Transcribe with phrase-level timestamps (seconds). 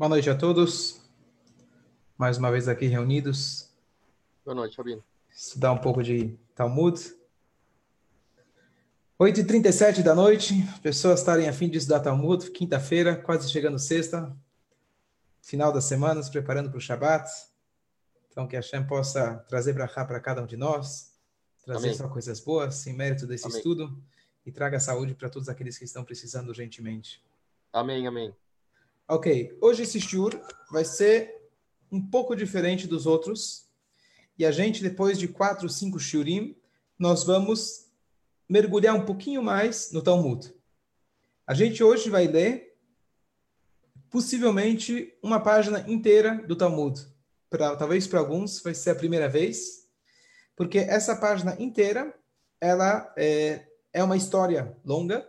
[0.00, 0.98] Boa noite a todos.
[2.16, 3.68] Mais uma vez aqui reunidos.
[4.42, 5.04] Boa noite, Fabinho.
[5.30, 6.98] Estudar um pouco de Talmud.
[9.20, 14.34] 8h37 da noite, pessoas estarem a fim de estudar Talmud, quinta-feira, quase chegando sexta,
[15.42, 17.30] final da semana, se preparando para o Shabat.
[18.30, 21.12] Então, que a Hashem possa trazer cá para cada um de nós,
[21.62, 21.98] trazer Amém.
[21.98, 23.58] só coisas boas, em mérito desse amém.
[23.58, 24.02] estudo,
[24.46, 27.22] e traga saúde para todos aqueles que estão precisando urgentemente.
[27.70, 28.34] Amém, amém.
[29.12, 31.50] Ok, hoje esse shiur vai ser
[31.90, 33.66] um pouco diferente dos outros,
[34.38, 36.56] e a gente, depois de quatro, cinco shiurim,
[36.96, 37.90] nós vamos
[38.48, 40.54] mergulhar um pouquinho mais no Talmud.
[41.44, 42.78] A gente hoje vai ler,
[44.08, 47.04] possivelmente, uma página inteira do Talmud.
[47.50, 49.88] Pra, talvez para alguns vai ser a primeira vez,
[50.54, 52.14] porque essa página inteira
[52.60, 55.28] ela é, é uma história longa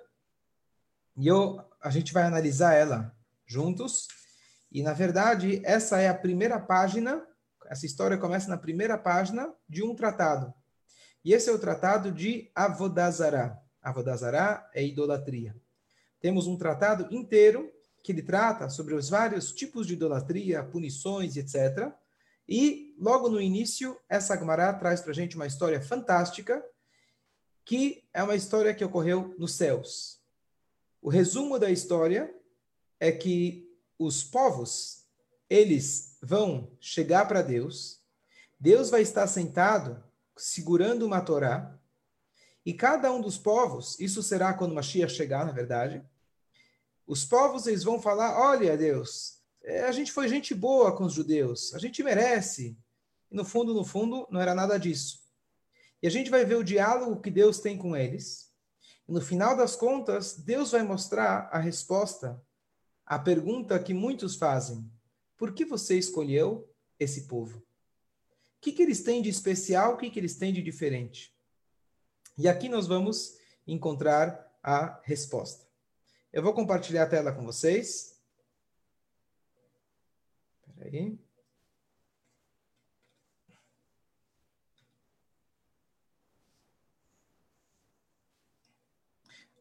[1.17, 3.19] e eu, a gente vai analisar ela
[3.51, 4.07] juntos.
[4.71, 7.21] E, na verdade, essa é a primeira página,
[7.67, 10.53] essa história começa na primeira página de um tratado.
[11.23, 13.59] E esse é o tratado de Avodazará.
[13.81, 15.55] Avodazará é idolatria.
[16.19, 17.71] Temos um tratado inteiro
[18.03, 21.91] que ele trata sobre os vários tipos de idolatria, punições, etc.
[22.47, 26.63] E logo no início, essa Gemara traz para a gente uma história fantástica,
[27.63, 30.19] que é uma história que ocorreu nos céus.
[31.01, 32.33] O resumo da história
[33.01, 35.07] é que os povos,
[35.49, 37.99] eles vão chegar para Deus,
[38.59, 40.01] Deus vai estar sentado
[40.37, 41.75] segurando uma Torá,
[42.63, 46.05] e cada um dos povos, isso será quando Mashiach chegar, na verdade,
[47.07, 51.13] os povos eles vão falar, olha Deus, é, a gente foi gente boa com os
[51.13, 52.77] judeus, a gente merece.
[53.31, 55.23] E no fundo, no fundo, não era nada disso.
[56.03, 58.51] E a gente vai ver o diálogo que Deus tem com eles.
[59.09, 62.39] E no final das contas, Deus vai mostrar a resposta
[63.11, 64.89] à pergunta que muitos fazem:
[65.37, 66.67] por que você escolheu
[66.99, 67.61] esse povo?
[68.61, 71.35] que, que eles têm de especial, o que, que eles têm de diferente?
[72.37, 75.67] E aqui nós vamos encontrar a resposta.
[76.31, 78.21] Eu vou compartilhar a tela com vocês.
[80.67, 81.19] Espera aí.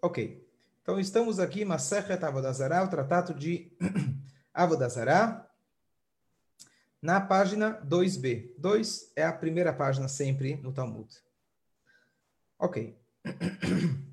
[0.03, 0.50] Ok.
[0.83, 3.71] Então, estamos aqui, Masechet Avodazará, o tratado de
[4.53, 5.47] Avodazará
[7.03, 8.55] na página 2b.
[8.59, 11.09] 2 é a primeira página sempre no Talmud.
[12.59, 12.99] Ok.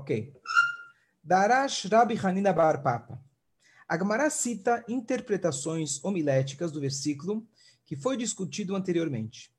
[0.00, 0.32] Ok.
[1.22, 3.22] Darash Rabi Hanina Bar Papa.
[3.86, 7.46] A Gemara cita interpretações homiléticas do versículo
[7.84, 9.54] que foi discutido anteriormente.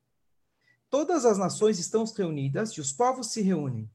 [0.89, 3.87] Todas as nações estão reunidas e os povos se reúnem.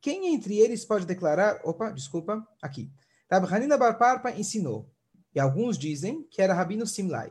[0.00, 1.60] Quem entre eles pode declarar?
[1.64, 2.90] Opa, desculpa, aqui.
[3.30, 4.90] Rabi Hanina Bar Papa ensinou,
[5.34, 7.30] e alguns dizem que era Rabino Simlai.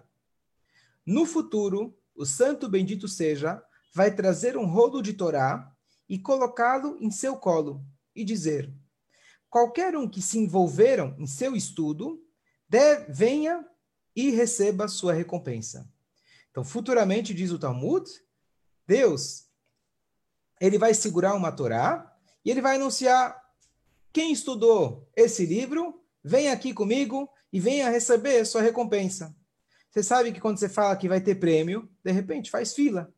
[1.04, 3.64] No futuro, o santo bendito seja,
[3.96, 5.76] vai trazer um rolo de Torá
[6.08, 7.84] e colocá-lo em seu colo
[8.16, 8.74] e dizer:
[9.50, 12.24] qualquer um que se envolveram em seu estudo,
[12.68, 13.66] deve, venha
[14.16, 15.90] e receba sua recompensa.
[16.52, 18.10] Então, futuramente, diz o Talmud,
[18.86, 19.48] Deus,
[20.62, 22.16] ele vai segurar uma Torá
[22.46, 23.42] e ele vai anunciar:
[24.12, 29.36] quem estudou esse livro, vem aqui comigo e venha receber sua recompensa.
[29.90, 33.14] Você sabe que quando você fala que vai ter prêmio, de repente faz fila.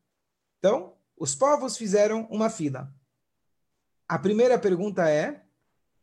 [0.58, 2.92] Então, os povos fizeram uma fila.
[4.08, 5.42] A primeira pergunta é: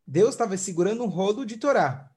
[0.06, 2.12] Deus estava segurando um rolo de Torá.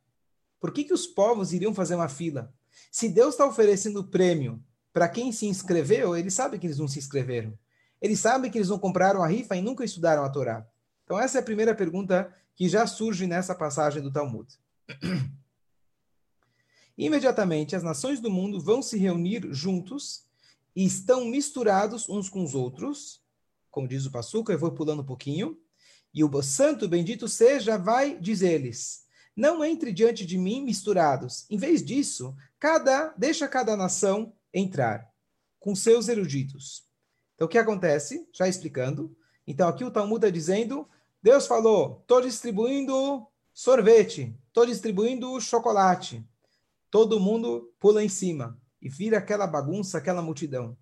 [0.58, 2.52] Por que, que os povos iriam fazer uma fila?
[2.90, 4.62] Se Deus está oferecendo prêmio
[4.92, 7.56] para quem se inscreveu, ele sabe que eles não se inscreveram.
[8.00, 10.66] Ele sabe que eles não compraram a rifa e nunca estudaram a Torá.
[11.04, 14.48] Então, essa é a primeira pergunta que já surge nessa passagem do Talmud.
[16.98, 20.24] Imediatamente, as nações do mundo vão se reunir juntos
[20.74, 23.22] e estão misturados uns com os outros.
[23.70, 25.58] Como diz o Passuca, eu vou pulando um pouquinho.
[26.16, 29.04] E o santo bendito seja vai dizer-lhes:
[29.36, 31.44] Não entre diante de mim misturados.
[31.50, 35.12] Em vez disso, cada deixa cada nação entrar
[35.60, 36.84] com seus eruditos.
[37.34, 38.26] Então o que acontece?
[38.32, 39.14] Já explicando.
[39.46, 40.88] Então aqui o Talmud está dizendo:
[41.22, 46.26] Deus falou, estou distribuindo sorvete, estou distribuindo chocolate.
[46.90, 50.78] Todo mundo pula em cima e vira aquela bagunça, aquela multidão.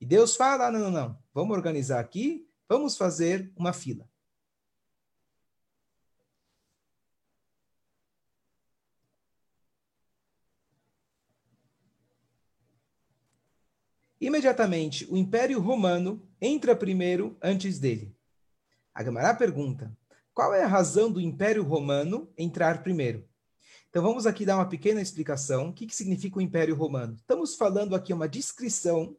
[0.00, 4.08] E Deus fala: não, não, não, vamos organizar aqui, vamos fazer uma fila.
[14.20, 18.14] Imediatamente o Império Romano entra primeiro antes dele.
[18.94, 19.96] A Gemara pergunta:
[20.32, 23.26] qual é a razão do Império Romano entrar primeiro?
[23.88, 25.70] Então vamos aqui dar uma pequena explicação.
[25.70, 27.14] O que, que significa o Império Romano?
[27.14, 29.16] Estamos falando aqui uma descrição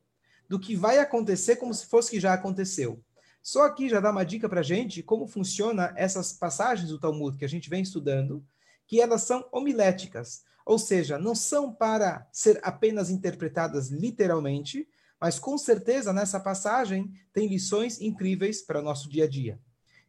[0.47, 3.03] do que vai acontecer como se fosse que já aconteceu.
[3.41, 7.37] Só aqui já dá uma dica para a gente como funciona essas passagens do Talmud
[7.37, 8.45] que a gente vem estudando,
[8.85, 14.85] que elas são homiléticas, ou seja, não são para ser apenas interpretadas literalmente,
[15.19, 19.57] mas com certeza nessa passagem tem lições incríveis para o nosso dia a dia.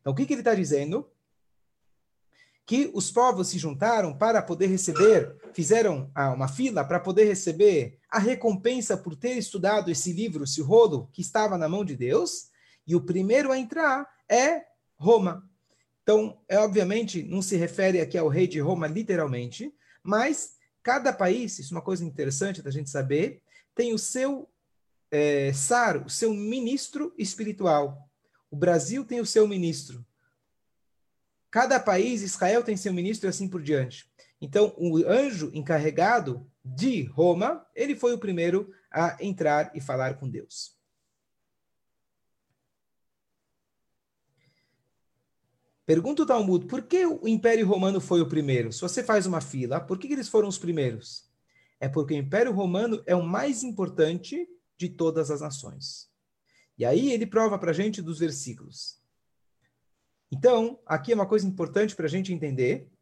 [0.00, 1.08] Então, o que, que ele está dizendo?
[2.66, 7.96] Que os povos se juntaram para poder receber, fizeram ah, uma fila para poder receber
[8.10, 12.48] a recompensa por ter estudado esse livro, esse rolo que estava na mão de Deus,
[12.84, 14.64] e o primeiro a entrar é
[14.96, 15.48] Roma.
[16.02, 19.72] Então, é obviamente, não se refere aqui ao rei de Roma literalmente,
[20.08, 23.42] mas cada país, isso é uma coisa interessante da gente saber,
[23.74, 24.48] tem o seu
[25.10, 28.08] é, SAR, o seu ministro espiritual.
[28.50, 30.02] O Brasil tem o seu ministro.
[31.50, 34.10] Cada país, Israel tem seu ministro e assim por diante.
[34.40, 40.26] Então, o anjo encarregado de Roma, ele foi o primeiro a entrar e falar com
[40.26, 40.77] Deus.
[45.88, 48.70] Pergunta o Talmud, por que o Império Romano foi o primeiro?
[48.70, 51.32] Se você faz uma fila, por que eles foram os primeiros?
[51.80, 54.46] É porque o Império Romano é o mais importante
[54.76, 56.12] de todas as nações.
[56.76, 59.02] E aí ele prova para a gente dos versículos.
[60.30, 62.92] Então, aqui é uma coisa importante para a gente entender.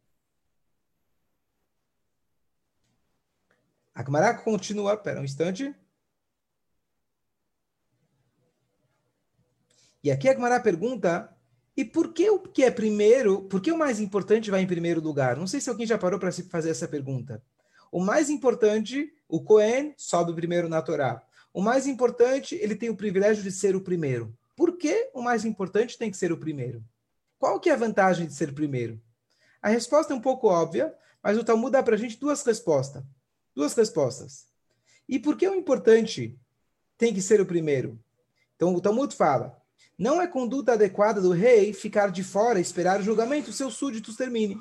[3.93, 5.75] A Gemara continua, espera um instante.
[10.05, 11.36] E aqui a Gemara pergunta
[11.77, 15.01] e por que o que é primeiro, por que o mais importante vai em primeiro
[15.01, 15.37] lugar?
[15.37, 17.43] Não sei se alguém já parou para se fazer essa pergunta.
[17.93, 21.23] O mais importante, o Cohen sobe primeiro na Torá.
[21.53, 24.35] O mais importante, ele tem o privilégio de ser o primeiro.
[24.57, 26.83] Por que o mais importante tem que ser o primeiro?
[27.39, 29.01] Qual que é a vantagem de ser primeiro?
[29.61, 33.03] A resposta é um pouco óbvia, mas o Talmud dá para a gente duas respostas.
[33.55, 34.47] Duas respostas.
[35.07, 36.39] E por que o importante
[36.97, 37.99] tem que ser o primeiro?
[38.55, 39.61] Então o Talmud fala:
[39.99, 44.59] não é conduta adequada do rei ficar de fora esperar o julgamento, seus súditos terminem.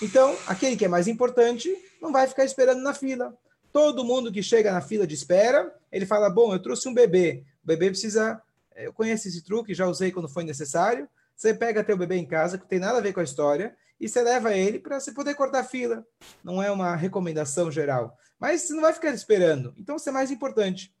[0.00, 3.36] Então, aquele que é mais importante não vai ficar esperando na fila.
[3.72, 7.44] Todo mundo que chega na fila de espera, ele fala: Bom, eu trouxe um bebê.
[7.62, 8.40] O bebê precisa.
[8.74, 11.08] Eh, eu conheço esse truque, já usei quando foi necessário.
[11.36, 14.08] Você pega teu bebê em casa, que tem nada a ver com a história, e
[14.08, 16.04] você leva ele para você poder cortar fila.
[16.42, 18.16] Não é uma recomendação geral.
[18.38, 19.74] Mas você não vai ficar esperando.
[19.76, 20.94] Então, isso é mais importante.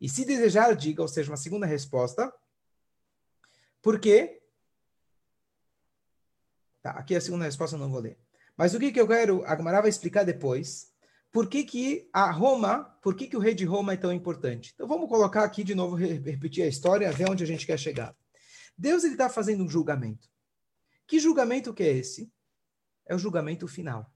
[0.00, 2.32] E se desejar, diga, ou seja, uma segunda resposta,
[3.84, 4.40] por quê?
[6.82, 8.18] Tá, aqui a segunda resposta eu não vou ler.
[8.56, 10.90] Mas o que, que eu quero, a Gamara vai explicar depois.
[11.30, 14.72] Por que, que a Roma, por que, que o rei de Roma é tão importante?
[14.74, 18.16] Então vamos colocar aqui de novo, repetir a história, ver onde a gente quer chegar.
[18.76, 20.30] Deus está fazendo um julgamento.
[21.06, 22.32] Que julgamento que é esse?
[23.04, 24.10] É o julgamento final.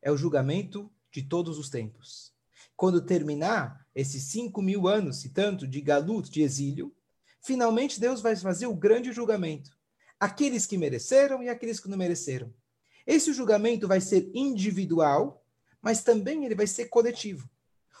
[0.00, 2.32] É o julgamento de todos os tempos.
[2.76, 6.94] Quando terminar esses cinco mil anos, e tanto, de galut, de exílio,
[7.40, 9.70] finalmente Deus vai fazer o grande julgamento.
[10.18, 12.52] Aqueles que mereceram e aqueles que não mereceram.
[13.06, 15.42] Esse julgamento vai ser individual,
[15.80, 17.48] mas também ele vai ser coletivo.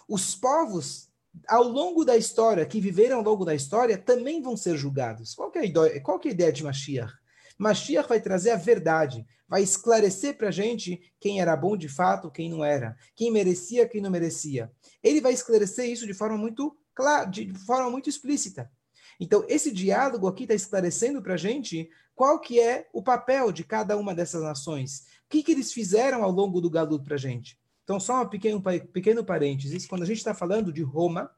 [0.08, 1.08] Os povos,
[1.46, 5.34] ao longo da história, que viveram ao longo da história, também vão ser julgados.
[5.34, 7.12] Qual é a ideia, qual é a ideia de Mashiach?
[7.58, 12.30] Mashiach vai trazer a verdade, vai esclarecer para a gente quem era bom de fato,
[12.30, 14.70] quem não era, quem merecia, quem não merecia.
[15.02, 18.70] Ele vai esclarecer isso de forma muito clara, de forma muito explícita.
[19.20, 23.64] Então, esse diálogo aqui está esclarecendo para a gente qual que é o papel de
[23.64, 25.06] cada uma dessas nações.
[25.26, 27.58] O que, que eles fizeram ao longo do galuto para a gente?
[27.82, 29.86] Então, só um pequeno, pequeno parênteses.
[29.86, 31.30] Quando a gente está falando de Roma,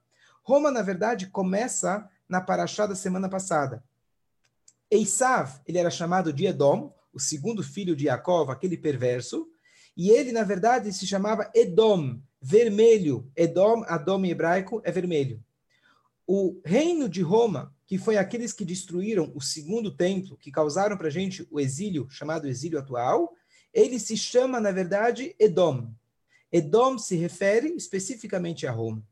[0.43, 3.83] Roma, na verdade, começa na Paraxá da semana passada.
[4.91, 9.49] Eisav, ele era chamado de Edom, o segundo filho de Jacob, aquele perverso,
[9.97, 13.31] e ele, na verdade, se chamava Edom, vermelho.
[13.37, 15.43] Edom, Adom em hebraico, é vermelho
[16.33, 21.09] o reino de Roma, que foi aqueles que destruíram o segundo templo, que causaram para
[21.09, 23.35] a gente o exílio, chamado exílio atual,
[23.75, 25.93] ele se chama, na verdade, Edom.
[26.53, 29.03] Edom se refere especificamente a Roma.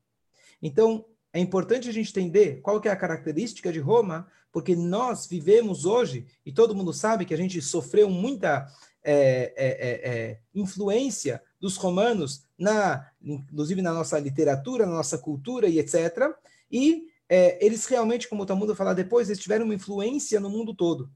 [0.63, 5.27] Então, é importante a gente entender qual que é a característica de Roma, porque nós
[5.27, 8.73] vivemos hoje, e todo mundo sabe que a gente sofreu muita
[9.03, 15.69] é, é, é, é influência dos romanos, na, inclusive na nossa literatura, na nossa cultura
[15.69, 16.33] e etc.,
[16.71, 20.51] e é, eles realmente, como o Talmud vai falar depois, eles tiveram uma influência no
[20.51, 21.11] mundo todo.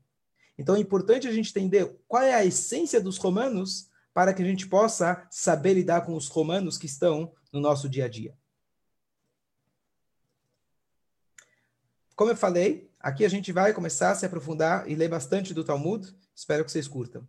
[0.59, 4.47] Então é importante a gente entender qual é a essência dos romanos para que a
[4.47, 8.37] gente possa saber lidar com os romanos que estão no nosso dia a dia.
[12.23, 15.65] como eu falei, aqui a gente vai começar a se aprofundar e ler bastante do
[15.65, 16.07] Talmud.
[16.33, 17.29] Espero que vocês curtam.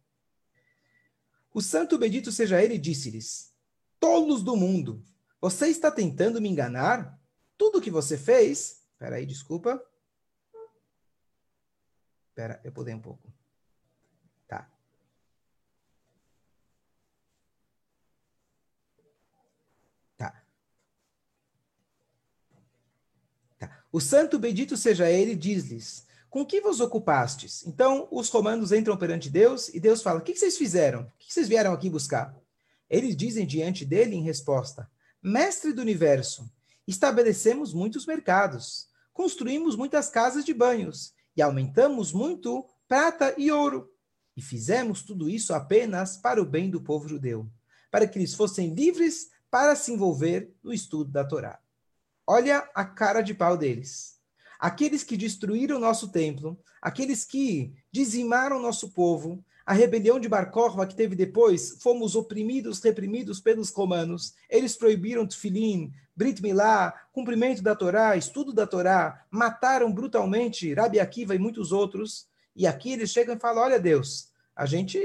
[1.52, 3.52] O santo bendito seja ele, disse-lhes:
[4.00, 5.04] Tolos do mundo,
[5.42, 7.20] você está tentando me enganar?
[7.64, 8.84] Tudo que você fez.
[8.92, 9.82] Espera aí, desculpa.
[12.28, 13.34] Espera, eu pulei um pouco.
[14.46, 14.70] Tá.
[20.18, 20.44] Tá.
[23.58, 23.86] Tá.
[23.94, 27.66] O santo bendito seja ele, diz-lhes: Com que vos ocupastes?
[27.66, 31.04] Então, os romanos entram perante Deus e Deus fala: O que vocês fizeram?
[31.04, 32.38] O que vocês vieram aqui buscar?
[32.90, 34.92] Eles dizem diante dele em resposta:
[35.22, 36.52] Mestre do universo,
[36.88, 43.90] estabelecemos muitos mercados, construímos muitas casas de banhos e aumentamos muito prata e ouro.
[44.36, 47.50] E fizemos tudo isso apenas para o bem do povo judeu,
[47.92, 51.60] para que eles fossem livres para se envolver no estudo da Torá.
[52.26, 54.20] Olha a cara de pau deles.
[54.60, 60.86] Aqueles que destruíram nosso templo, aqueles que dizimaram nosso povo, a rebelião de Bar Korva
[60.86, 64.34] que teve depois, fomos oprimidos, reprimidos pelos romanos.
[64.50, 71.34] Eles proibiram Tufilin, Brit Milá, cumprimento da Torá, estudo da Torá, mataram brutalmente Rabi Akiva
[71.34, 72.28] e muitos outros.
[72.56, 75.00] E aqui eles chegam e falam: Olha, Deus, a gente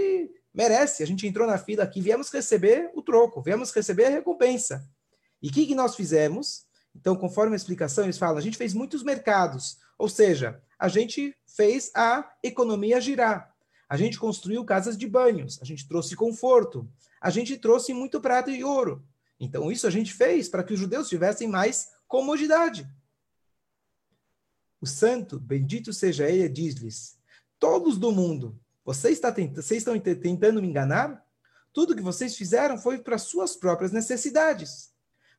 [0.52, 4.84] merece, a gente entrou na fila aqui, viemos receber o troco, viemos receber a recompensa.
[5.40, 6.66] E o que, que nós fizemos?
[6.94, 11.34] Então, conforme a explicação, eles falam: a gente fez muitos mercados, ou seja, a gente
[11.46, 13.54] fez a economia girar.
[13.88, 16.86] A gente construiu casas de banhos, a gente trouxe conforto,
[17.20, 19.02] a gente trouxe muito prata e ouro.
[19.40, 22.88] Então, isso a gente fez para que os judeus tivessem mais comodidade.
[24.80, 27.18] O santo, bendito seja ele, diz-lhes:
[27.58, 31.24] Todos do mundo, vocês, está tent vocês estão tentando me enganar?
[31.72, 34.92] Tudo que vocês fizeram foi para suas próprias necessidades.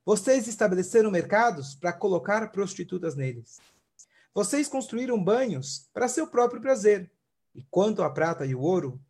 [0.06, 3.60] Vocês estabeleceram mercados para colocar prostitutas neles.
[4.34, 7.12] Vocês construíram banhos para seu próprio prazer.
[7.60, 9.01] E quanto à prata e o ouro,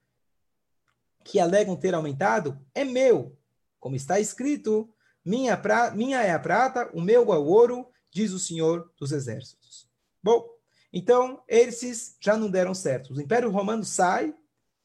[1.23, 3.37] que alegam ter aumentado, é meu.
[3.79, 4.91] Como está escrito,
[5.23, 9.11] minha, pra, minha é a prata, o meu é o ouro, diz o Senhor dos
[9.11, 9.87] Exércitos.
[10.23, 10.49] Bom,
[10.91, 13.13] então, esses já não deram certo.
[13.13, 14.33] O Império Romano sai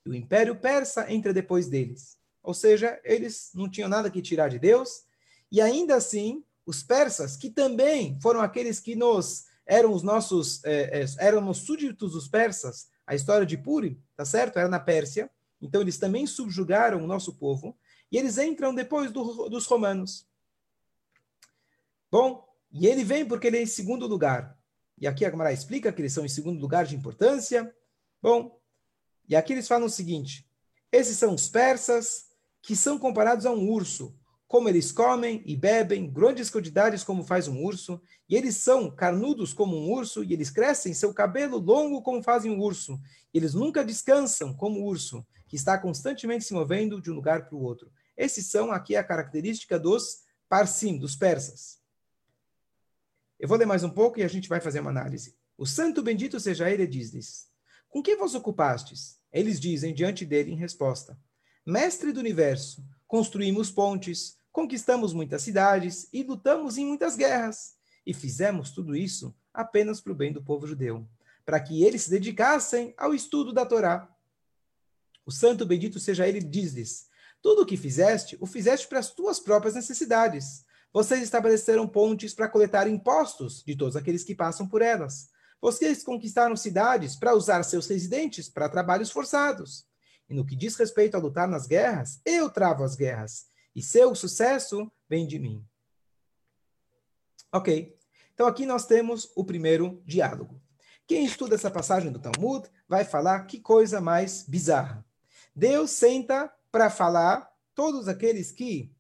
[0.04, 2.18] e o Império Persa entra depois deles.
[2.42, 5.04] Ou seja, eles não tinham nada que tirar de Deus.
[5.50, 11.00] E ainda assim, os persas, que também foram aqueles que nos eram os nossos, é,
[11.00, 14.58] é, éramos súditos dos persas, a história de Purim, tá certo?
[14.58, 15.30] Era na Pérsia.
[15.60, 17.76] Então eles também subjugaram o nosso povo.
[18.10, 20.26] E eles entram depois do, dos romanos.
[22.10, 24.56] Bom, e ele vem porque ele é em segundo lugar.
[24.98, 27.74] E aqui a Gamara explica que eles são em segundo lugar de importância.
[28.22, 28.60] Bom,
[29.28, 30.48] e aqui eles falam o seguinte:
[30.92, 32.26] esses são os persas
[32.62, 37.48] que são comparados a um urso como eles comem e bebem, grandes quantidades como faz
[37.48, 42.02] um urso, e eles são carnudos como um urso, e eles crescem seu cabelo longo
[42.02, 43.00] como fazem um urso.
[43.32, 47.46] E eles nunca descansam como o urso, que está constantemente se movendo de um lugar
[47.46, 47.90] para o outro.
[48.16, 51.80] Esses são aqui a característica dos parsim, dos persas.
[53.38, 55.36] Eu vou ler mais um pouco e a gente vai fazer uma análise.
[55.58, 57.48] O santo bendito seja ele, diz-lhes:
[57.88, 59.18] Com que vos ocupastes?
[59.32, 61.18] Eles dizem diante dele em resposta:
[61.66, 67.74] Mestre do universo, construímos pontes, conquistamos muitas cidades e lutamos em muitas guerras.
[68.06, 71.08] E fizemos tudo isso apenas para o bem do povo judeu,
[71.44, 74.08] para que eles se dedicassem ao estudo da Torá.
[75.24, 77.08] O santo bendito seja ele, diz-lhes:
[77.40, 80.64] Tudo o que fizeste, o fizeste para as tuas próprias necessidades.
[80.92, 85.28] Vocês estabeleceram pontes para coletar impostos de todos aqueles que passam por elas.
[85.60, 89.86] Vocês conquistaram cidades para usar seus residentes para trabalhos forçados.
[90.28, 94.14] E no que diz respeito a lutar nas guerras, eu travo as guerras e seu
[94.14, 95.64] sucesso vem de mim.
[97.52, 97.96] Ok.
[98.32, 100.60] Então aqui nós temos o primeiro diálogo.
[101.06, 105.04] Quem estuda essa passagem do Talmud vai falar que coisa mais bizarra.
[105.54, 108.92] Deus senta para falar todos aqueles que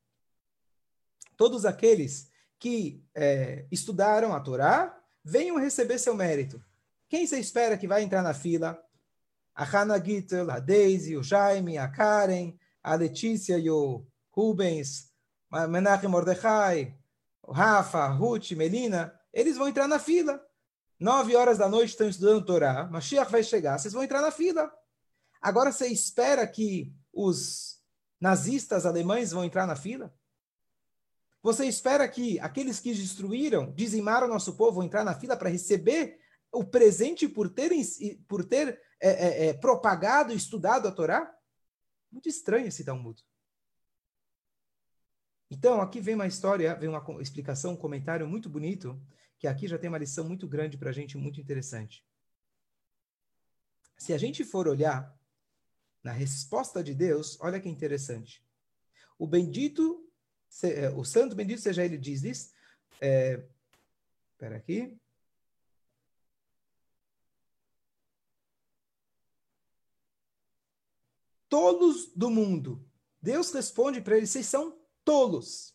[1.36, 6.62] todos aqueles que é, estudaram a Torá venham receber seu mérito.
[7.08, 8.80] Quem você espera que vai entrar na fila?
[9.54, 15.12] A Hannah Gittel, a Daisy, o Jaime, a Karen, a Letícia e o Rubens,
[15.68, 16.96] Menachem Mordechai,
[17.48, 20.44] Rafa, Ruth, Melina, eles vão entrar na fila.
[20.98, 24.72] Nove horas da noite estão estudando Torá, Mashiach vai chegar, vocês vão entrar na fila.
[25.40, 27.80] Agora você espera que os
[28.20, 30.14] nazistas alemães vão entrar na fila?
[31.42, 36.18] Você espera que aqueles que destruíram, dizimaram nosso povo, vão entrar na fila para receber
[36.50, 37.70] o presente por ter,
[38.26, 41.34] por ter é, é, é, propagado e estudado a Torá?
[42.10, 43.24] Muito estranho esse Talmud.
[45.50, 49.00] Então, aqui vem uma história, vem uma explicação, um comentário muito bonito,
[49.38, 52.04] que aqui já tem uma lição muito grande para a gente, muito interessante.
[53.96, 55.16] Se a gente for olhar
[56.02, 58.44] na resposta de Deus, olha que interessante.
[59.18, 60.10] O bendito,
[60.62, 62.52] é, o santo bendito seja ele, diz isso.
[63.00, 63.42] É,
[64.32, 64.98] espera aqui.
[71.54, 72.84] Tolos do mundo.
[73.22, 75.72] Deus responde para eles: vocês são tolos.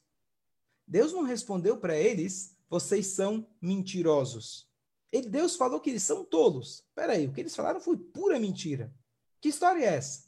[0.86, 4.70] Deus não respondeu para eles: vocês são mentirosos.
[5.10, 6.84] Ele, Deus falou que eles são tolos.
[6.90, 8.94] Espera aí, o que eles falaram foi pura mentira.
[9.40, 10.26] Que história é essa?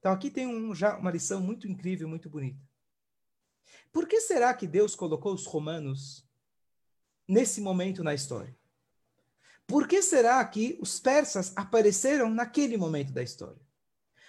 [0.00, 2.58] Então aqui tem um, já uma lição muito incrível, muito bonita.
[3.92, 6.28] Por que será que Deus colocou os romanos
[7.28, 8.58] nesse momento na história?
[9.68, 13.64] Por que será que os persas apareceram naquele momento da história?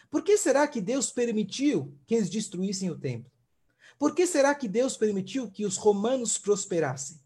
[0.09, 3.31] Por que será que Deus permitiu que eles destruíssem o templo?
[3.99, 7.19] Por que será que Deus permitiu que os romanos prosperassem?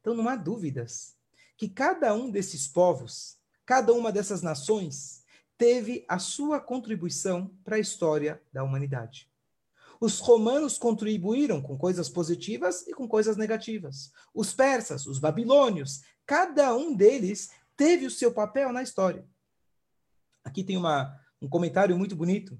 [0.00, 1.16] Então não há dúvidas
[1.56, 5.22] que cada um desses povos, cada uma dessas nações,
[5.56, 9.30] teve a sua contribuição para a história da humanidade.
[10.00, 14.10] Os romanos contribuíram com coisas positivas e com coisas negativas.
[14.34, 19.24] Os persas, os babilônios, cada um deles teve o seu papel na história.
[20.42, 22.58] Aqui tem uma, um comentário muito bonito,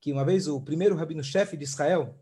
[0.00, 2.18] que uma vez o primeiro rabino-chefe de Israel,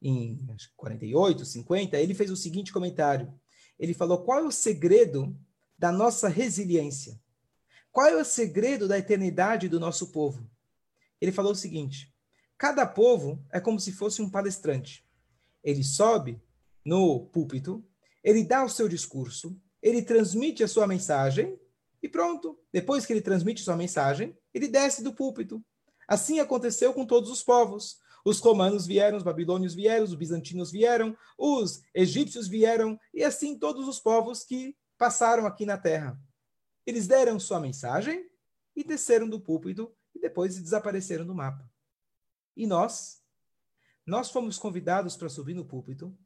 [0.00, 0.38] em
[0.76, 3.32] 48, 50, ele fez o seguinte comentário.
[3.78, 5.34] Ele falou: qual é o segredo
[5.78, 7.18] da nossa resiliência?
[7.90, 10.48] Qual é o segredo da eternidade do nosso povo?
[11.18, 12.14] Ele falou o seguinte:
[12.58, 15.08] cada povo é como se fosse um palestrante.
[15.64, 16.42] Ele sobe
[16.84, 17.82] no púlpito,
[18.22, 21.58] ele dá o seu discurso, ele transmite a sua mensagem
[22.02, 22.58] e pronto.
[22.72, 25.64] Depois que ele transmite sua mensagem, ele desce do púlpito.
[26.06, 27.98] Assim aconteceu com todos os povos.
[28.24, 33.88] Os romanos vieram, os babilônios vieram, os bizantinos vieram, os egípcios vieram, e assim todos
[33.88, 36.16] os povos que passaram aqui na terra.
[36.86, 38.30] Eles deram sua mensagem
[38.76, 41.68] e desceram do púlpito e depois desapareceram do mapa.
[42.56, 43.20] E nós?
[44.06, 46.16] Nós fomos convidados para subir no púlpito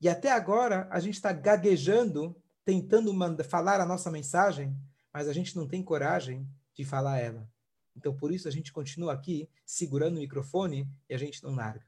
[0.00, 3.12] e até agora a gente está gaguejando, tentando
[3.44, 4.76] falar a nossa mensagem,
[5.12, 7.48] mas a gente não tem coragem de falar ela.
[7.96, 11.84] Então, por isso, a gente continua aqui segurando o microfone e a gente não larga.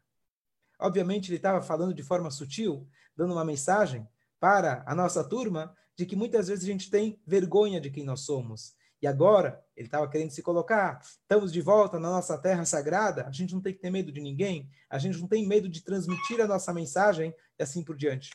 [0.81, 4.09] Obviamente, ele estava falando de forma sutil, dando uma mensagem
[4.40, 8.20] para a nossa turma de que muitas vezes a gente tem vergonha de quem nós
[8.20, 8.77] somos.
[9.03, 13.33] E agora, ele estava querendo se colocar, estamos de volta na nossa terra sagrada, a
[13.33, 16.40] gente não tem que ter medo de ninguém, a gente não tem medo de transmitir
[16.40, 18.31] a nossa mensagem e assim por diante.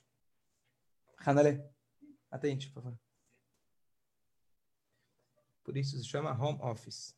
[1.25, 1.61] Hanale,
[2.31, 3.02] atente, por favor.
[5.63, 7.15] Por isso se chama home office.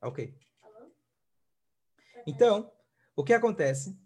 [0.00, 0.36] Ok.
[2.26, 2.72] Então,
[3.14, 3.98] o que acontece?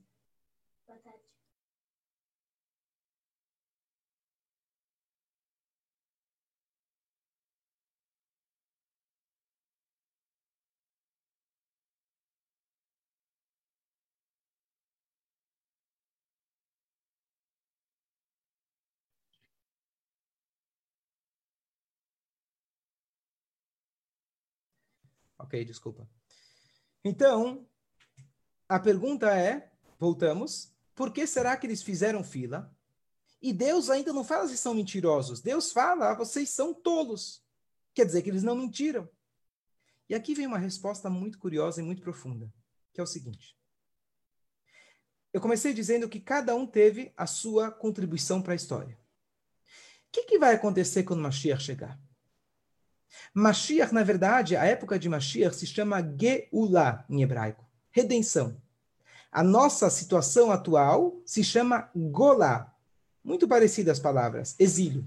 [25.48, 26.06] Ok, desculpa.
[27.02, 27.66] Então,
[28.68, 32.70] a pergunta é, voltamos, por que será que eles fizeram fila?
[33.40, 35.40] E Deus ainda não fala se são mentirosos.
[35.40, 37.42] Deus fala, ah, vocês são tolos.
[37.94, 39.08] Quer dizer que eles não mentiram.
[40.06, 42.52] E aqui vem uma resposta muito curiosa e muito profunda,
[42.92, 43.56] que é o seguinte.
[45.32, 48.98] Eu comecei dizendo que cada um teve a sua contribuição para a história.
[50.08, 51.98] O que, que vai acontecer quando Mashiach chegar?
[53.34, 58.56] Mashiach, na verdade, a época de Mashiach se chama Geulah em hebraico, redenção.
[59.30, 62.74] A nossa situação atual se chama Golá,
[63.22, 65.06] muito parecidas as palavras, exílio.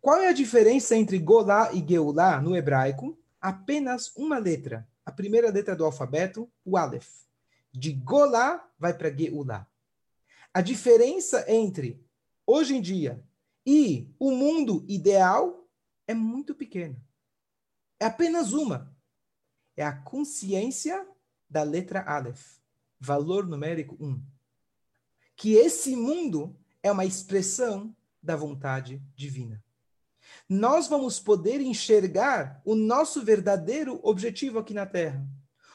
[0.00, 3.18] Qual é a diferença entre Golá e Geulah no hebraico?
[3.40, 7.22] Apenas uma letra, a primeira letra do alfabeto, o Aleph.
[7.72, 9.66] De Golá vai para Geulah.
[10.54, 12.04] A diferença entre
[12.46, 13.22] hoje em dia
[13.66, 15.66] e o mundo ideal
[16.06, 16.96] é muito pequena.
[18.02, 18.92] É apenas uma.
[19.76, 21.06] É a consciência
[21.48, 22.58] da letra Aleph,
[22.98, 24.20] valor numérico 1.
[25.36, 29.62] Que esse mundo é uma expressão da vontade divina.
[30.48, 35.24] Nós vamos poder enxergar o nosso verdadeiro objetivo aqui na Terra.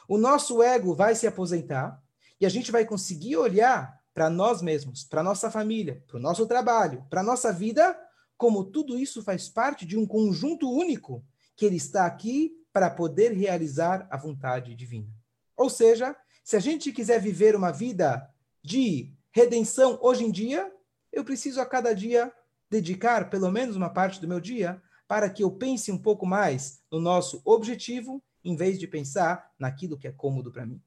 [0.06, 1.98] O nosso ego vai se aposentar
[2.38, 6.46] e a gente vai conseguir olhar para nós mesmos, para nossa família, para o nosso
[6.46, 7.98] trabalho, para nossa vida,
[8.36, 11.24] como tudo isso faz parte de um conjunto único
[11.58, 15.08] que ele está aqui para poder realizar a vontade divina.
[15.56, 20.72] Ou seja, se a gente quiser viver uma vida de redenção hoje em dia,
[21.12, 22.32] eu preciso a cada dia
[22.70, 26.80] dedicar pelo menos uma parte do meu dia para que eu pense um pouco mais
[26.92, 30.80] no nosso objetivo, em vez de pensar naquilo que é cômodo para mim.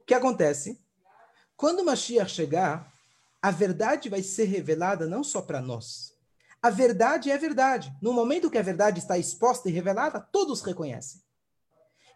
[0.00, 0.82] O que acontece?
[1.54, 2.90] Quando o Mashiach chegar,
[3.42, 6.11] a verdade vai ser revelada não só para nós.
[6.62, 7.92] A verdade é verdade.
[8.00, 11.20] No momento que a verdade está exposta e revelada, todos reconhecem.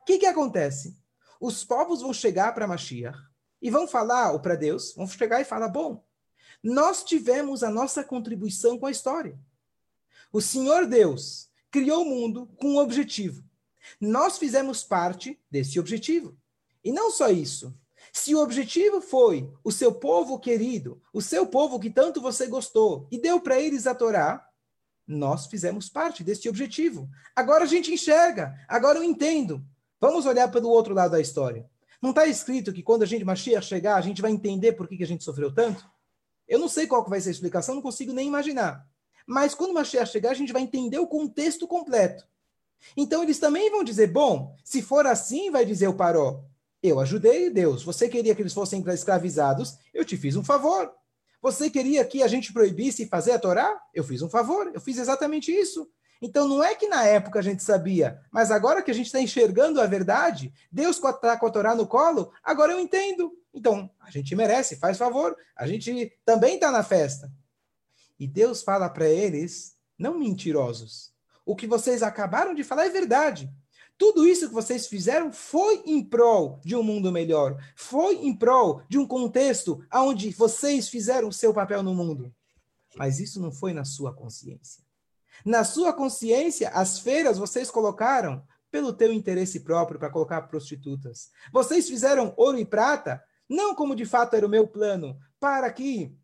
[0.00, 0.96] O que, que acontece?
[1.40, 3.18] Os povos vão chegar para Mashiach
[3.60, 6.06] e vão falar, ou para Deus, vão chegar e falar: bom,
[6.62, 9.36] nós tivemos a nossa contribuição com a história.
[10.32, 13.44] O Senhor Deus criou o mundo com um objetivo.
[14.00, 16.36] Nós fizemos parte desse objetivo.
[16.84, 17.76] E não só isso.
[18.16, 23.06] Se o objetivo foi o seu povo querido, o seu povo que tanto você gostou,
[23.10, 24.42] e deu para eles a Torá,
[25.06, 27.10] nós fizemos parte desse objetivo.
[27.36, 29.62] Agora a gente enxerga, agora eu entendo.
[30.00, 31.68] Vamos olhar pelo outro lado da história.
[32.00, 34.96] Não está escrito que quando a gente Mashiach chegar, a gente vai entender por que,
[34.96, 35.86] que a gente sofreu tanto?
[36.48, 38.88] Eu não sei qual vai ser a explicação, não consigo nem imaginar.
[39.26, 42.26] Mas quando Mashiach chegar, a gente vai entender o contexto completo.
[42.96, 46.42] Então eles também vão dizer, bom, se for assim, vai dizer o Paró,
[46.82, 47.82] eu ajudei Deus.
[47.82, 50.92] Você queria que eles fossem escravizados, eu te fiz um favor.
[51.42, 53.80] Você queria que a gente proibisse fazer a Torá?
[53.94, 55.88] Eu fiz um favor, eu fiz exatamente isso.
[56.20, 59.20] Então não é que na época a gente sabia, mas agora que a gente está
[59.20, 63.32] enxergando a verdade, Deus está com a Torá no colo, agora eu entendo.
[63.52, 67.30] Então a gente merece, faz favor, a gente também está na festa.
[68.18, 71.12] E Deus fala para eles, não mentirosos.
[71.44, 73.50] O que vocês acabaram de falar é verdade.
[73.98, 78.82] Tudo isso que vocês fizeram foi em prol de um mundo melhor, foi em prol
[78.88, 82.34] de um contexto onde vocês fizeram o seu papel no mundo.
[82.96, 84.84] Mas isso não foi na sua consciência.
[85.44, 91.30] Na sua consciência, as feiras vocês colocaram pelo teu interesse próprio para colocar prostitutas.
[91.52, 96.14] Vocês fizeram ouro e prata, não como de fato era o meu plano, para que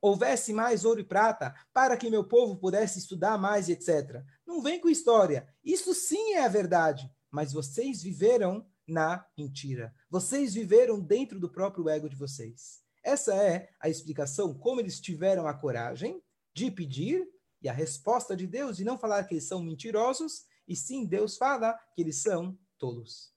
[0.00, 4.22] houvesse mais ouro e prata, para que meu povo pudesse estudar mais, etc.
[4.58, 5.48] Não vem com história.
[5.62, 7.08] Isso sim é a verdade.
[7.30, 9.94] Mas vocês viveram na mentira.
[10.10, 12.82] Vocês viveram dentro do próprio ego de vocês.
[13.04, 16.20] Essa é a explicação como eles tiveram a coragem
[16.52, 17.24] de pedir
[17.62, 21.36] e a resposta de Deus de não falar que eles são mentirosos, e sim Deus
[21.36, 23.32] fala que eles são tolos.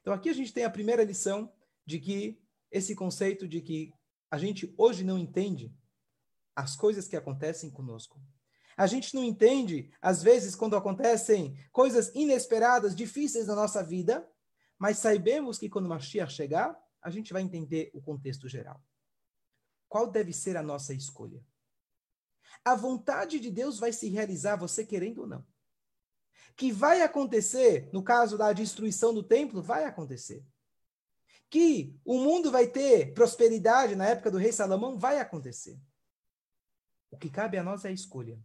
[0.00, 1.52] Então aqui a gente tem a primeira lição
[1.86, 3.94] de que esse conceito de que
[4.28, 5.72] a gente hoje não entende
[6.56, 8.20] as coisas que acontecem conosco.
[8.76, 14.28] A gente não entende, às vezes, quando acontecem coisas inesperadas, difíceis na nossa vida,
[14.78, 18.82] mas sabemos que quando Mashiach chegar, a gente vai entender o contexto geral.
[19.88, 21.44] Qual deve ser a nossa escolha?
[22.64, 25.44] a vontade de Deus vai se realizar, você querendo ou não.
[26.56, 30.44] Que vai acontecer, no caso da destruição do templo, vai acontecer.
[31.48, 35.78] Que o mundo vai ter prosperidade na época do rei Salomão, vai acontecer.
[37.10, 38.38] O que cabe a nós é a escolha.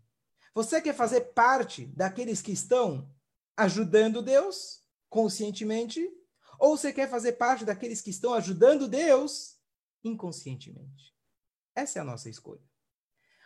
[0.58, 3.08] Você quer fazer parte daqueles que estão
[3.56, 6.10] ajudando Deus conscientemente?
[6.58, 9.60] Ou você quer fazer parte daqueles que estão ajudando Deus
[10.04, 11.14] inconscientemente?
[11.76, 12.64] Essa é a nossa escolha.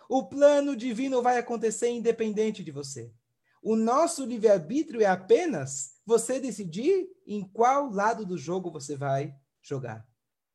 [0.07, 3.13] O plano divino vai acontecer independente de você.
[3.61, 10.07] O nosso livre-arbítrio é apenas você decidir em qual lado do jogo você vai jogar.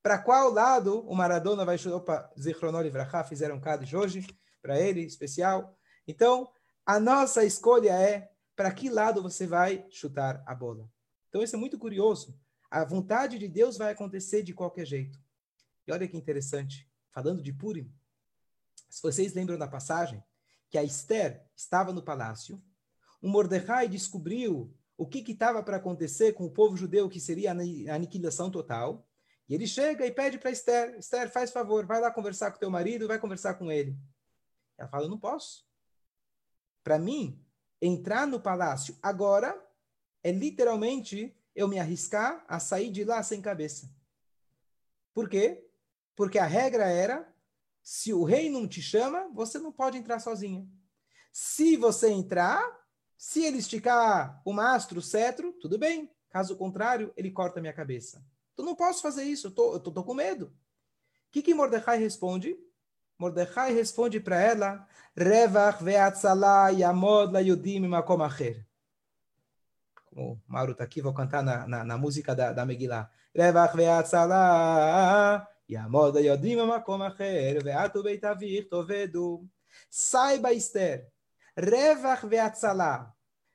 [0.02, 1.96] Para qual lado o Maradona vai jogar?
[1.96, 4.26] Opa, Zichronol Livrachá, fizeram um de hoje
[4.62, 5.76] para ele, especial.
[6.06, 6.50] Então,
[6.84, 10.88] a nossa escolha é para que lado você vai chutar a bola.
[11.28, 12.38] Então, isso é muito curioso.
[12.70, 15.20] A vontade de Deus vai acontecer de qualquer jeito.
[15.86, 17.92] E olha que interessante, falando de Purim,
[18.88, 20.22] se vocês lembram da passagem,
[20.68, 22.62] que a Esther estava no palácio,
[23.20, 27.94] o Mordecai descobriu o que estava para acontecer com o povo judeu, que seria a
[27.94, 29.06] aniquilação total,
[29.48, 32.70] e ele chega e pede para Esther, Esther, faz favor, vai lá conversar com teu
[32.70, 33.96] marido, vai conversar com ele.
[34.76, 35.64] Ela fala, não posso.
[36.86, 37.36] Para mim,
[37.82, 39.60] entrar no palácio agora
[40.22, 43.90] é literalmente eu me arriscar a sair de lá sem cabeça.
[45.12, 45.68] Por quê?
[46.14, 47.28] Porque a regra era
[47.82, 50.64] se o rei não te chama, você não pode entrar sozinha.
[51.32, 52.62] Se você entrar,
[53.18, 56.08] se ele esticar o mastro, o cetro, tudo bem.
[56.30, 58.24] Caso contrário, ele corta minha cabeça.
[58.52, 60.46] Então não posso fazer isso, eu tô, eu tô, tô com medo.
[60.46, 60.52] O
[61.32, 62.56] que, que Mordecai responde?
[63.18, 68.66] Mordecai responde para ela, Revach ve'atzalá yamod la yudim makom acher.
[70.04, 73.10] Como o Mauro está aqui, vou cantar na, na, na música da, da Megillah.
[73.34, 79.48] Revach ve'atzalá yamod la yudim makom acher ve'atu beitavich tovedu.
[79.88, 81.08] Saiba, Esther,
[81.56, 83.14] Revach ve'atzalá,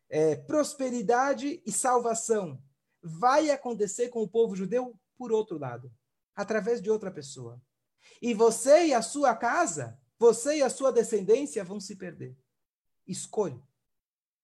[0.10, 2.60] é, prosperidade e salvação
[3.04, 5.92] vai acontecer com o povo judeu por outro lado,
[6.36, 7.62] através de outra pessoa.
[8.22, 12.38] E você e a sua casa, você e a sua descendência vão se perder.
[13.08, 13.62] Escolha.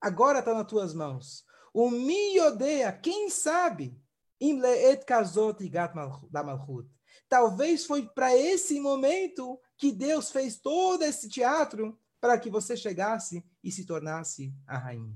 [0.02, 1.46] Agora está nas tuas mãos.
[1.74, 4.02] O mi odeia, quem sabe,
[4.42, 5.94] im leet kazot igat
[6.32, 6.90] da malchut.
[7.30, 13.46] Talvez foi para esse momento que Deus fez todo esse teatro para que você chegasse
[13.64, 15.16] e se tornasse a rainha.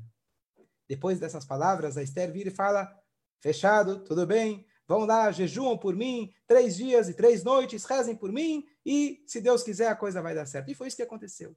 [0.87, 2.93] Depois dessas palavras, a Esther vira e fala:
[3.39, 8.29] Fechado, tudo bem, vão lá, jejuam por mim, três dias e três noites, rezem por
[8.29, 10.69] mim, e se Deus quiser, a coisa vai dar certo.
[10.69, 11.55] E foi isso que aconteceu.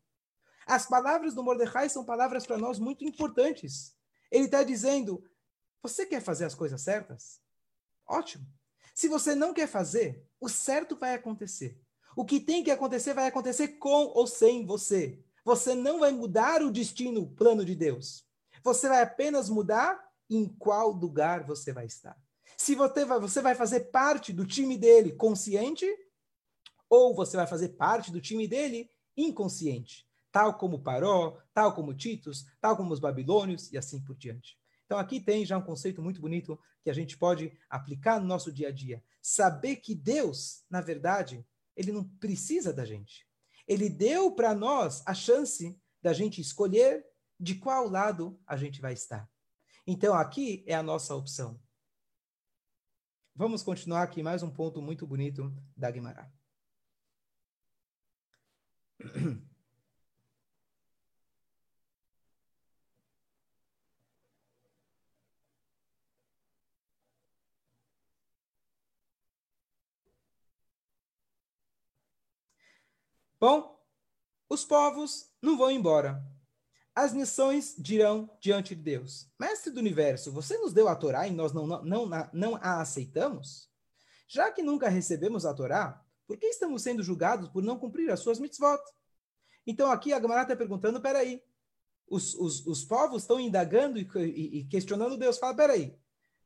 [0.65, 3.93] As palavras do Mordecai são palavras para nós muito importantes.
[4.31, 5.29] Ele está dizendo:
[5.83, 7.41] Você quer fazer as coisas certas?
[8.07, 8.47] Ótimo.
[8.95, 11.77] Se você não quer fazer, o certo vai acontecer.
[12.17, 15.21] O que tem que acontecer vai acontecer com ou sem você.
[15.45, 18.25] Você não vai mudar o destino, o plano de Deus.
[18.63, 22.17] Você vai apenas mudar em qual lugar você vai estar.
[22.57, 25.87] Se você vai, você vai fazer parte do time dele consciente,
[26.89, 32.47] ou você vai fazer parte do time dele inconsciente, tal como Paró, tal como Titus,
[32.61, 34.59] tal como os babilônios e assim por diante.
[34.87, 38.53] Então aqui tem já um conceito muito bonito que a gente pode aplicar no nosso
[38.53, 39.03] dia a dia.
[39.21, 41.45] Saber que Deus, na verdade,
[41.77, 43.27] ele não precisa da gente.
[43.67, 47.05] Ele deu para nós a chance da gente escolher
[47.41, 49.29] de qual lado a gente vai estar.
[49.87, 51.59] Então, aqui é a nossa opção.
[53.37, 56.31] Vamos continuar aqui mais um ponto muito bonito da Guimarães.
[73.41, 73.79] Bom,
[74.49, 76.25] os povos não vão embora.
[76.95, 81.33] As nações dirão diante de Deus: Mestre do universo, você nos deu a Torá e
[81.33, 83.69] nós não, não, não, não a aceitamos?
[84.29, 88.21] Já que nunca recebemos a Torá, por que estamos sendo julgados por não cumprir as
[88.21, 88.81] suas mitzvot?
[89.67, 91.43] Então aqui a Gamara está perguntando: peraí,
[92.09, 95.39] os, os, os povos estão indagando e, e, e, questionando Deus.
[95.39, 95.99] Fala, peraí,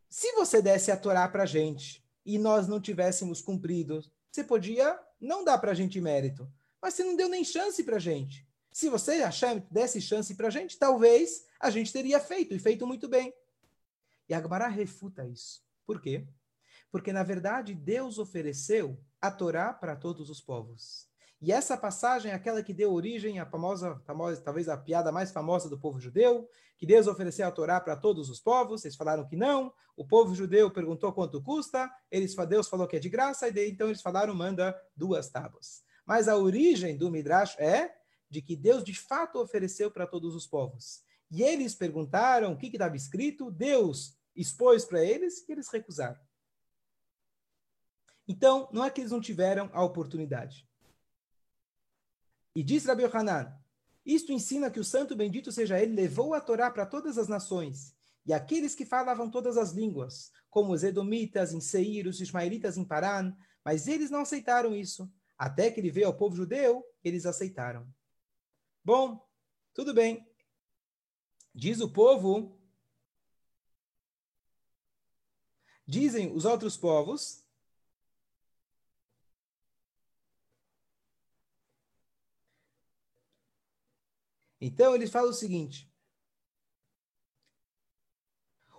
[0.08, 4.98] se você desse a Torá para a gente e nós não tivéssemos cumprido, você podia
[5.20, 8.47] não dar para a gente mérito mas você não deu nem chance para a gente.
[8.78, 12.86] Se você achar, desse chance para a gente, talvez a gente teria feito, e feito
[12.86, 13.34] muito bem.
[14.28, 15.64] E Agmará refuta isso.
[15.84, 16.24] Por quê?
[16.88, 21.08] Porque, na verdade, Deus ofereceu a Torá para todos os povos.
[21.42, 25.32] E essa passagem é aquela que deu origem à famosa, famosa, talvez a piada mais
[25.32, 29.26] famosa do povo judeu, que Deus ofereceu a Torá para todos os povos, eles falaram
[29.26, 33.48] que não, o povo judeu perguntou quanto custa, eles, Deus falou que é de graça,
[33.48, 35.82] e daí, então eles falaram, manda duas tábuas.
[36.06, 37.97] Mas a origem do Midrash é
[38.30, 41.02] de que Deus de fato ofereceu para todos os povos.
[41.30, 46.20] E eles perguntaram o que estava escrito, Deus expôs para eles e eles recusaram.
[48.26, 50.68] Então, não é que eles não tiveram a oportunidade.
[52.54, 53.54] E diz Rabi Hanan,
[54.04, 57.94] isto ensina que o santo bendito seja ele levou a Torá para todas as nações,
[58.26, 62.84] e aqueles que falavam todas as línguas, como os edomitas em Seir, os ismaelitas em
[62.84, 65.10] Paran, mas eles não aceitaram isso.
[65.36, 67.88] Até que ele veio ao povo judeu, eles aceitaram.
[68.88, 69.22] Bom,
[69.74, 70.26] tudo bem.
[71.54, 72.58] Diz o povo,
[75.86, 77.46] dizem os outros povos,
[84.58, 85.92] Então ele fala o seguinte: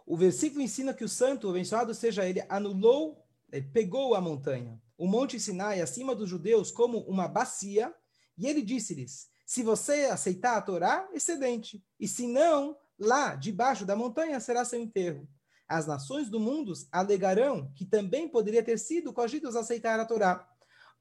[0.08, 5.08] o versículo ensina que o santo, abençoado seja ele, anulou, ele pegou a montanha o
[5.08, 7.96] Monte Sinai acima dos judeus como uma bacia,
[8.36, 13.96] e ele disse-lhes: Se você aceitar a Torá, excedente, e se não, lá debaixo da
[13.96, 15.28] montanha será seu enterro.
[15.68, 20.48] As nações do mundo alegarão que também poderia ter sido cogidos aceitar a Torá.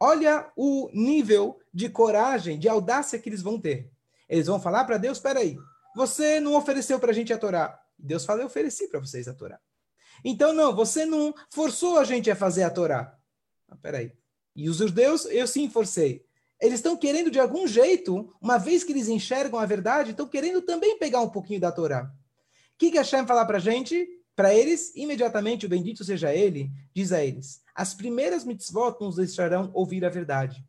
[0.01, 3.93] Olha o nível de coragem, de audácia que eles vão ter.
[4.27, 5.59] Eles vão falar para Deus: peraí,
[5.95, 7.79] você não ofereceu para a gente a Torá.
[7.99, 9.61] Deus fala: eu ofereci para vocês a Torá.
[10.25, 13.15] Então, não, você não forçou a gente a fazer a Torá.
[13.69, 14.11] Ah, peraí.
[14.57, 16.27] E os judeus, eu sim forcei.
[16.61, 20.61] Eles estão querendo, de algum jeito, uma vez que eles enxergam a verdade, estão querendo
[20.63, 22.05] também pegar um pouquinho da Torá.
[22.75, 24.09] O que, que Hashem fala para a gente?
[24.35, 29.71] Para eles, imediatamente, o bendito seja ele, diz a eles, as primeiras mitzvot nos deixarão
[29.75, 30.65] ouvir a verdade.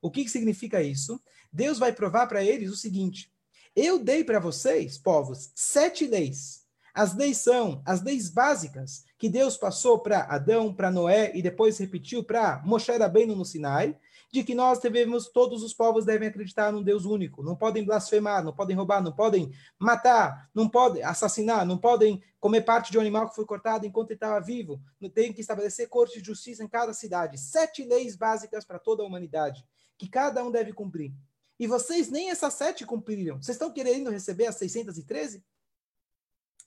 [0.00, 1.20] O que, que significa isso?
[1.52, 3.32] Deus vai provar para eles o seguinte,
[3.80, 6.66] eu dei para vocês, povos, sete leis.
[6.92, 11.78] As leis são as leis básicas que Deus passou para Adão, para Noé e depois
[11.78, 13.96] repetiu para Moshe Rabbeinu no Sinai.
[14.30, 18.44] De que nós devemos, todos os povos devem acreditar num Deus único, não podem blasfemar,
[18.44, 23.00] não podem roubar, não podem matar, não podem assassinar, não podem comer parte de um
[23.00, 24.80] animal que foi cortado enquanto estava vivo,
[25.14, 29.06] tem que estabelecer corte de justiça em cada cidade, sete leis básicas para toda a
[29.06, 29.64] humanidade,
[29.96, 31.12] que cada um deve cumprir.
[31.58, 33.42] E vocês nem essas sete cumpriram.
[33.42, 35.44] Vocês estão querendo receber as 613?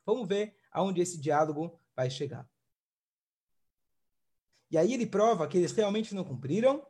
[0.06, 2.45] Vamos ver aonde esse diálogo vai chegar.
[4.69, 6.86] E aí ele prova que eles realmente não cumpriram.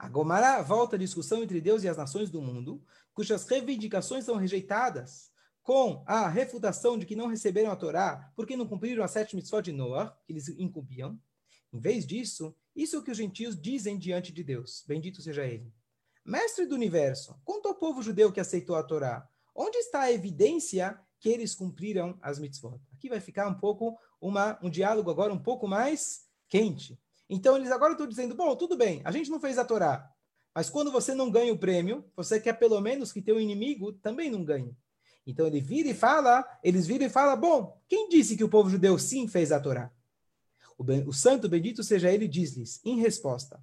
[0.00, 2.82] A Gomara volta à discussão entre Deus e as nações do mundo,
[3.12, 5.30] cujas reivindicações são rejeitadas,
[5.62, 9.60] com a refutação de que não receberam a Torá porque não cumpriram as sete mitzvot
[9.60, 11.20] de Noah, que eles incumbiam.
[11.70, 14.82] Em vez disso, isso é o que os gentios dizem diante de Deus.
[14.88, 15.70] Bendito seja ele.
[16.24, 19.28] Mestre do universo, conta ao povo judeu que aceitou a Torá.
[19.54, 22.80] Onde está a evidência que eles cumpriram as mitzvot?
[22.94, 26.98] Aqui vai ficar um pouco uma, um diálogo agora um pouco mais quente.
[27.30, 30.12] Então eles agora estão dizendo, bom, tudo bem, a gente não fez a Torá,
[30.52, 34.28] mas quando você não ganha o prêmio, você quer pelo menos que teu inimigo também
[34.28, 34.76] não ganhe.
[35.24, 38.68] Então ele vira e fala, eles viram e falam, bom, quem disse que o povo
[38.68, 39.92] judeu sim fez a Torá?
[40.76, 43.62] O, ben, o santo bendito seja ele diz-lhes, em resposta,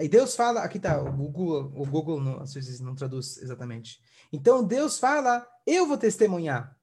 [0.00, 4.00] E Deus fala, aqui está, o Google, o Google não, às vezes não traduz exatamente.
[4.32, 6.74] Então Deus fala, eu vou testemunhar.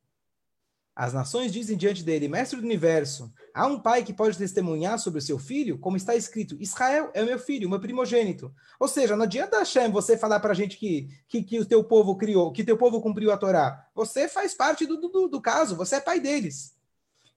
[0.99, 5.19] As nações dizem diante dele, mestre do universo, há um pai que pode testemunhar sobre
[5.19, 8.51] o seu filho, como está escrito, Israel é o meu filho, o meu primogênito.
[8.79, 11.83] Ou seja, não adianta Hashem você falar para a gente que, que, que o teu
[11.83, 13.87] povo criou, que teu povo cumpriu a Torá.
[13.93, 16.75] Você faz parte do, do, do caso, você é pai deles.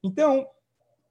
[0.03, 0.49] Então,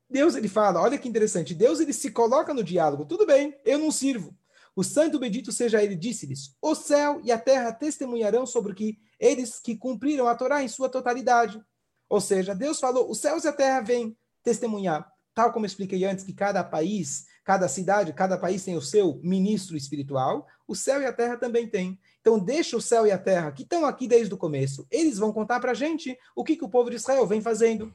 [0.09, 3.77] Deus ele fala, olha que interessante, Deus ele se coloca no diálogo, tudo bem, eu
[3.77, 4.35] não sirvo,
[4.75, 9.59] o santo bendito seja ele, disse-lhes: O céu e a terra testemunharão sobre que eles
[9.59, 11.62] que cumpriram a Torá em sua totalidade.
[12.09, 15.09] Ou seja, Deus falou: os céus e a terra vêm testemunhar.
[15.33, 19.77] Tal como expliquei antes, que cada país, cada cidade, cada país tem o seu ministro
[19.77, 21.99] espiritual, o céu e a terra também têm.
[22.19, 25.31] Então, deixa o céu e a terra, que estão aqui desde o começo, eles vão
[25.31, 27.93] contar para a gente o que, que o povo de Israel vem fazendo.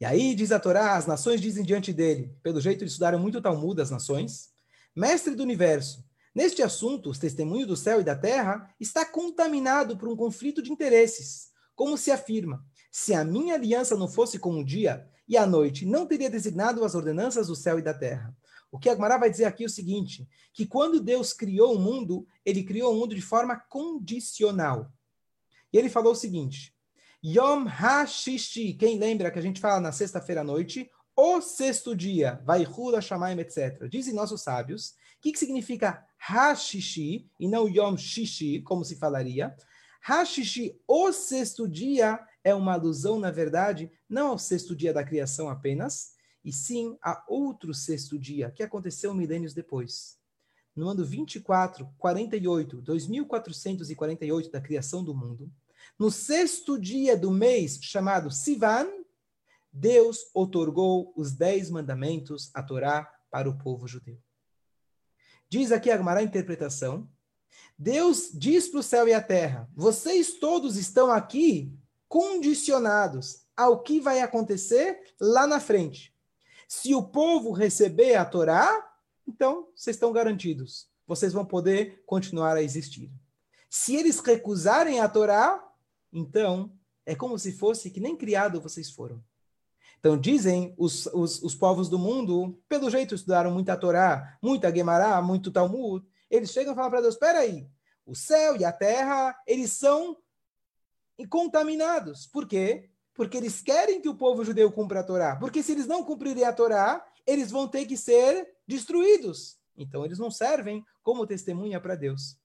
[0.00, 3.38] E aí, diz a Torá, as nações dizem diante dele, pelo jeito eles estudaram muito
[3.38, 4.50] o Talmud, as nações,
[4.94, 6.04] mestre do universo.
[6.34, 10.72] Neste assunto, os testemunhos do céu e da terra está contaminado por um conflito de
[10.72, 11.53] interesses.
[11.74, 15.84] Como se afirma, se a minha aliança não fosse com o dia e a noite,
[15.84, 18.36] não teria designado as ordenanças do céu e da terra.
[18.70, 22.26] O que Agmará vai dizer aqui é o seguinte, que quando Deus criou o mundo,
[22.44, 24.92] ele criou o mundo de forma condicional.
[25.72, 26.74] E ele falou o seguinte,
[27.24, 32.42] Yom HaShishi, quem lembra que a gente fala na sexta-feira à noite, o sexto dia,
[32.44, 33.88] vai Hula Shamaim, etc.
[33.88, 39.54] Dizem nossos sábios, o que, que significa Hashishi e não Yom Shishi, como se falaria?
[40.06, 45.48] Hashishi, o sexto dia, é uma alusão, na verdade, não ao sexto dia da criação
[45.48, 46.12] apenas,
[46.44, 50.18] e sim a outro sexto dia, que aconteceu milênios depois.
[50.76, 55.50] No ano 24, 48, 2448 da criação do mundo,
[55.98, 58.86] no sexto dia do mês chamado Sivan,
[59.72, 64.18] Deus otorgou os dez mandamentos, a Torá, para o povo judeu.
[65.48, 67.08] Diz aqui a Gemara interpretação.
[67.78, 71.72] Deus diz para o céu e a terra: vocês todos estão aqui
[72.08, 76.14] condicionados ao que vai acontecer lá na frente.
[76.68, 78.92] Se o povo receber a Torá,
[79.26, 80.88] então vocês estão garantidos.
[81.06, 83.10] Vocês vão poder continuar a existir.
[83.68, 85.62] Se eles recusarem a Torá,
[86.12, 86.72] então
[87.04, 89.22] é como se fosse que nem criado vocês foram.
[89.98, 95.20] Então, dizem os, os, os, povos do mundo, pelo jeito estudaram muita Torá, muita Gemara,
[95.22, 97.68] muito Talmud, eles chegam e falam para Deus, espera aí,
[98.06, 100.16] o céu e a terra, eles são
[101.28, 102.26] contaminados.
[102.26, 102.90] Por quê?
[103.14, 105.36] Porque eles querem que o povo judeu cumpra a Torá.
[105.36, 109.58] Porque se eles não cumprirem a Torá, eles vão ter que ser destruídos.
[109.76, 112.36] Então, eles não servem como testemunha para Deus.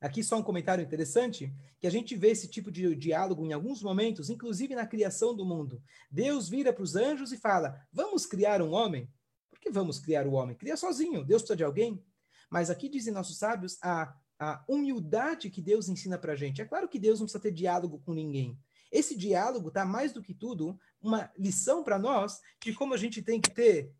[0.00, 3.82] Aqui só um comentário interessante, que a gente vê esse tipo de diálogo em alguns
[3.82, 5.80] momentos, inclusive na criação do mundo.
[6.10, 9.08] Deus vira para os anjos e fala: Vamos criar um homem?
[9.48, 10.56] Por que vamos criar o homem?
[10.56, 12.02] Cria sozinho, Deus precisa de alguém.
[12.52, 16.60] Mas aqui dizem nossos sábios a, a humildade que Deus ensina para a gente.
[16.60, 18.58] É claro que Deus não precisa ter diálogo com ninguém.
[18.92, 23.22] Esse diálogo está mais do que tudo uma lição para nós de como a gente
[23.22, 23.90] tem que ter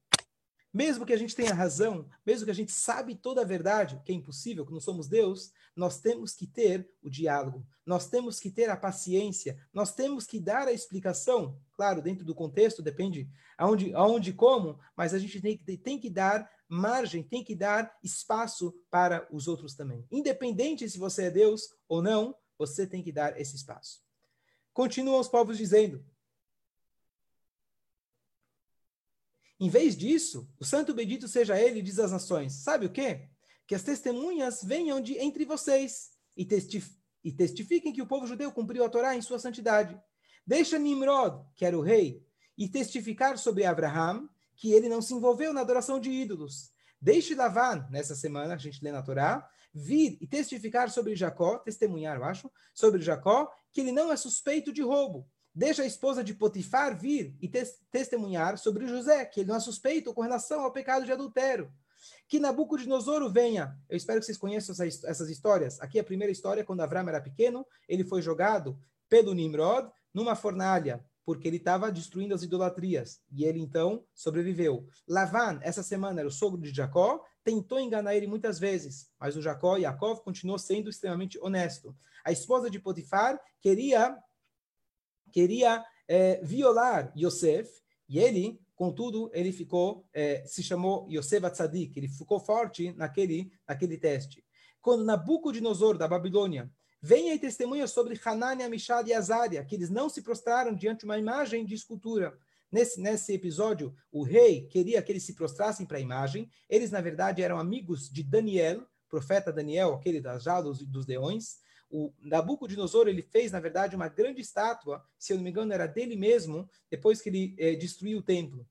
[0.73, 4.11] mesmo que a gente tenha razão, mesmo que a gente sabe toda a verdade, que
[4.11, 8.51] é impossível, que não somos Deus, nós temos que ter o diálogo, nós temos que
[8.51, 13.29] ter a paciência, nós temos que dar a explicação, claro, dentro do contexto, depende
[13.59, 17.95] aonde, aonde como, mas a gente tem que, tem que dar margem, tem que dar
[18.03, 20.07] espaço para os outros também.
[20.11, 24.03] Independente se você é Deus ou não, você tem que dar esse espaço.
[24.73, 26.03] Continuam os povos dizendo:
[29.61, 32.55] Em vez disso, o santo bendito seja ele, diz às nações.
[32.63, 33.29] Sabe o quê?
[33.67, 36.49] Que as testemunhas venham de entre vocês e,
[37.23, 40.01] e testifiquem que o povo judeu cumpriu a Torá em sua santidade.
[40.47, 44.29] Deixa Nimrod, que era o rei, e testificar sobre Abraham
[44.63, 46.71] que ele não se envolveu na adoração de ídolos.
[47.01, 49.45] Deixe Lavan, nessa semana, a gente lê na Torá,
[49.75, 54.73] vir e testificar sobre Jacó, testemunhar, eu acho, sobre Jacó, que ele não é suspeito
[54.73, 55.29] de roubo.
[55.53, 59.61] Deixa a esposa de Potifar vir e tes testemunhar sobre José, que ele não é
[59.61, 61.69] suspeito com relação ao pecado de adultério.
[62.29, 63.77] Que Nabucodonosor venha.
[63.89, 65.81] Eu espero que vocês conheçam essa, essas histórias.
[65.81, 71.05] Aqui a primeira história, quando Avram era pequeno, ele foi jogado pelo Nimrod numa fornalha,
[71.25, 73.21] porque ele estava destruindo as idolatrias.
[73.31, 74.87] E ele então sobreviveu.
[75.07, 79.43] Lavan, essa semana, era o sogro de Jacó, tentou enganar ele muitas vezes, mas o
[79.43, 81.95] Jacó, Yaakov, continuou sendo extremamente honesto.
[82.25, 84.17] A esposa de Potifar queria
[85.33, 87.71] queria é, violar Yosef,
[88.09, 93.97] e ele, contudo, ele ficou, é, se chamou Yosef Atzadik, ele ficou forte naquele, naquele
[93.97, 94.45] teste.
[94.81, 96.71] Quando Nabucodonosor, da Babilônia,
[97.03, 101.05] vem e testemunha sobre Hanania, Mishad e Azaria, que eles não se prostraram diante de
[101.05, 102.39] uma imagem de escultura.
[102.71, 106.49] Nesse, nesse episódio, o rei queria que eles se prostrassem para a imagem.
[106.71, 111.61] Eles, na verdade, eram amigos de Daniel, profeta Daniel, aquele das jaulas dos leões
[111.93, 115.87] o Nabucodonosor ele fez, na verdade, uma grande estátua, se eu não me engano, era
[115.87, 118.67] dele mesmo, depois que ele eh, destruiu o templo.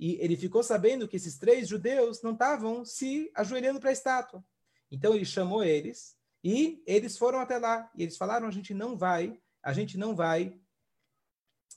[0.00, 4.42] E ele ficou sabendo que esses três judeus não estavam se ajoelhando para a estátua.
[4.90, 7.90] Então ele chamou eles e eles foram até lá.
[7.96, 10.60] E eles falaram: a gente não vai, a gente não vai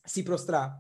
[0.06, 0.78] se prostrar.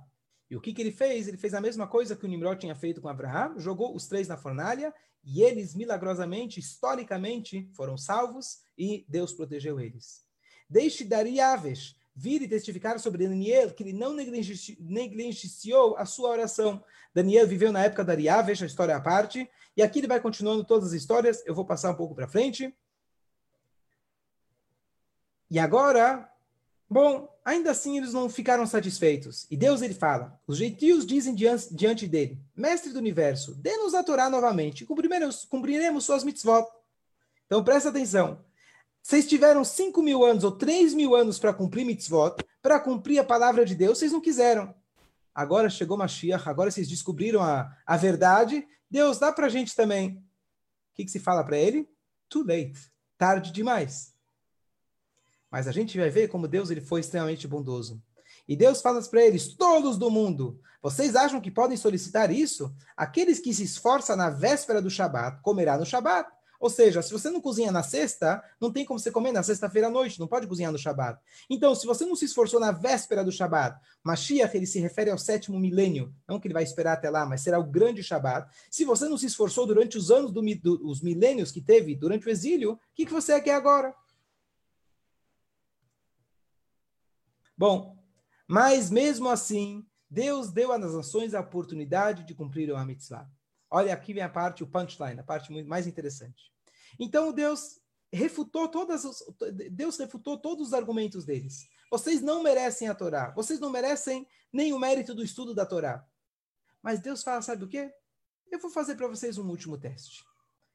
[0.49, 1.27] E o que, que ele fez?
[1.27, 4.27] Ele fez a mesma coisa que o Nimrod tinha feito com Abraão, jogou os três
[4.27, 10.25] na fornalha e eles, milagrosamente, historicamente, foram salvos e Deus protegeu eles.
[10.69, 16.83] Deixe Dariaves vir e testificar sobre Daniel que ele não negligenciou a sua oração.
[17.13, 20.63] Daniel viveu na época da Dariaves, a história à parte, e aqui ele vai continuando
[20.63, 22.73] todas as histórias, eu vou passar um pouco para frente.
[25.49, 26.29] E agora,
[26.89, 29.47] bom, ainda assim eles não ficaram satisfeitos.
[29.49, 34.29] E Deus ele fala: os gentios dizem diante, dele: Mestre do universo, dê-nos a Torá
[34.29, 36.67] novamente, cumpriremos, cumpriremos suas mitzvot.
[37.45, 38.45] Então presta atenção.
[39.01, 43.23] Vocês tiveram 5 mil anos ou 3 mil anos para cumprir mitzvot, para cumprir a
[43.23, 44.75] palavra de Deus, vocês não quiseram.
[45.33, 48.67] Agora chegou Mashiach, agora vocês descobriram a, a verdade.
[48.89, 50.17] Deus, dá para a gente também.
[50.91, 51.87] O que, que se fala para ele?
[52.27, 52.91] Too late.
[53.17, 54.16] Tarde demais.
[55.51, 58.01] Mas a gente vai ver como Deus ele foi extremamente bondoso.
[58.47, 62.73] E Deus fala para eles, todos do mundo, vocês acham que podem solicitar isso?
[62.95, 66.29] Aqueles que se esforçam na véspera do Shabat, comerá no Shabat.
[66.59, 69.87] Ou seja, se você não cozinha na sexta, não tem como você comer na sexta-feira
[69.87, 71.19] à noite, não pode cozinhar no Shabat.
[71.49, 75.17] Então, se você não se esforçou na véspera do Shabat, Mashiach, ele se refere ao
[75.17, 78.49] sétimo milênio, não que ele vai esperar até lá, mas será o grande Shabat.
[78.71, 82.27] Se você não se esforçou durante os anos, do, do os milênios que teve durante
[82.27, 83.93] o exílio, o que, que você quer agora?
[87.57, 87.97] Bom,
[88.47, 93.29] mas mesmo assim, Deus deu às nações a oportunidade de cumprir o mitzvah.
[93.69, 96.51] Olha, aqui a parte, o punchline, a parte mais interessante.
[96.99, 97.79] Então Deus
[98.11, 99.21] refutou todas os,
[99.71, 101.67] Deus refutou todos os argumentos deles.
[101.91, 103.31] Vocês não merecem a Torá.
[103.31, 106.05] Vocês não merecem nem o mérito do estudo da Torá.
[106.81, 107.91] Mas Deus fala, sabe o quê?
[108.49, 110.23] Eu vou fazer para vocês um último teste.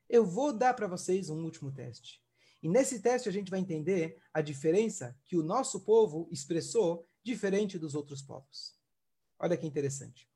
[0.09, 2.23] Eu vou dar para vocês um último teste.
[2.63, 7.79] E nesse teste a gente vai entender a diferença que o nosso povo expressou diferente
[7.79, 8.77] dos outros povos.
[9.39, 10.31] Olha que interessante.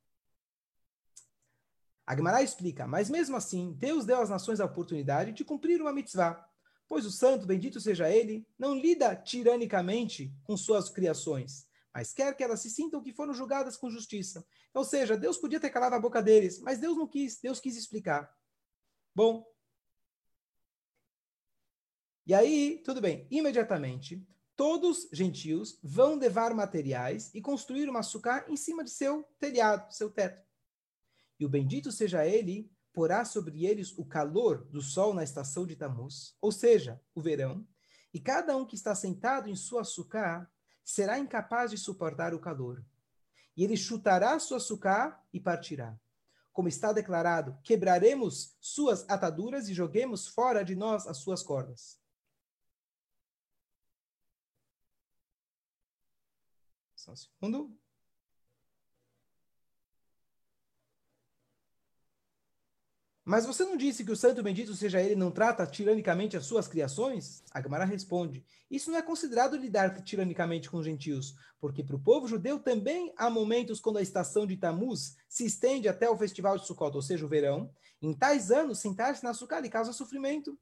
[2.05, 6.45] Agmará explica, mas mesmo assim, Deus deu às nações a oportunidade de cumprir uma mitzvah,
[6.89, 12.45] pois o santo, bendito seja ele, não lida tiranicamente com suas criações, mas quer que
[12.45, 14.47] elas se sintam que foram julgadas com justiça.
[14.73, 17.77] Ou seja, Deus podia ter calado a boca deles, mas Deus não quis, Deus quis
[17.77, 18.33] explicar.
[19.15, 19.45] Bom,
[22.27, 28.57] e aí, tudo bem, imediatamente, todos gentios vão levar materiais e construir uma açúcar em
[28.57, 30.45] cima de seu telhado, seu teto.
[31.39, 35.77] E o bendito seja ele, porá sobre eles o calor do sol na estação de
[35.77, 37.65] Tamuz, ou seja, o verão,
[38.13, 40.51] e cada um que está sentado em sua açúcar
[40.83, 42.85] será incapaz de suportar o calor.
[43.57, 45.97] E ele chutará sua açúcar e partirá.
[46.53, 52.01] Como está declarado, quebraremos suas ataduras e joguemos fora de nós as suas cordas.
[57.07, 57.79] Só um segundo.
[63.29, 66.69] mas você não disse que o santo bendito seja ele não trata tiranicamente as suas
[66.69, 67.43] criações?
[67.51, 72.29] Agmará responde: Isso não é considerado lidar tiranicamente com os gentios, porque para o povo
[72.29, 76.67] judeu também há momentos quando a estação de Tamuz se estende até o festival de
[76.67, 77.69] Sukkot, ou seja, o verão.
[78.01, 80.57] Em tais anos, sentar-se na Sukkah lhe causa sofrimento.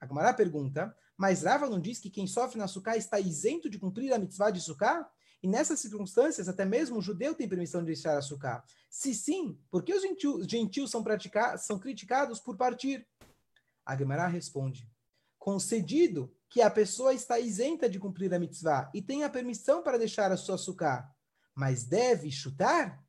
[0.00, 4.12] Agmará pergunta: Mas Rava não diz que quem sofre na Sukkah está isento de cumprir
[4.12, 5.10] a mitzvah de Sukkah?
[5.44, 8.64] E nessas circunstâncias, até mesmo o judeu tem permissão de deixar açúcar.
[8.88, 11.04] Se sim, por que os gentios, gentios são,
[11.58, 13.06] são criticados por partir?
[13.84, 14.90] Agmará responde:
[15.38, 19.98] concedido que a pessoa está isenta de cumprir a mitzvah e tem a permissão para
[19.98, 21.14] deixar a sua açúcar,
[21.54, 23.04] mas deve chutar?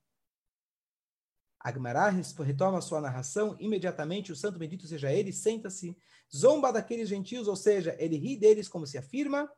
[1.58, 5.98] Agmará retoma sua narração, imediatamente o santo bendito seja ele, senta-se,
[6.36, 9.50] zomba daqueles gentios, ou seja, ele ri deles como se afirma,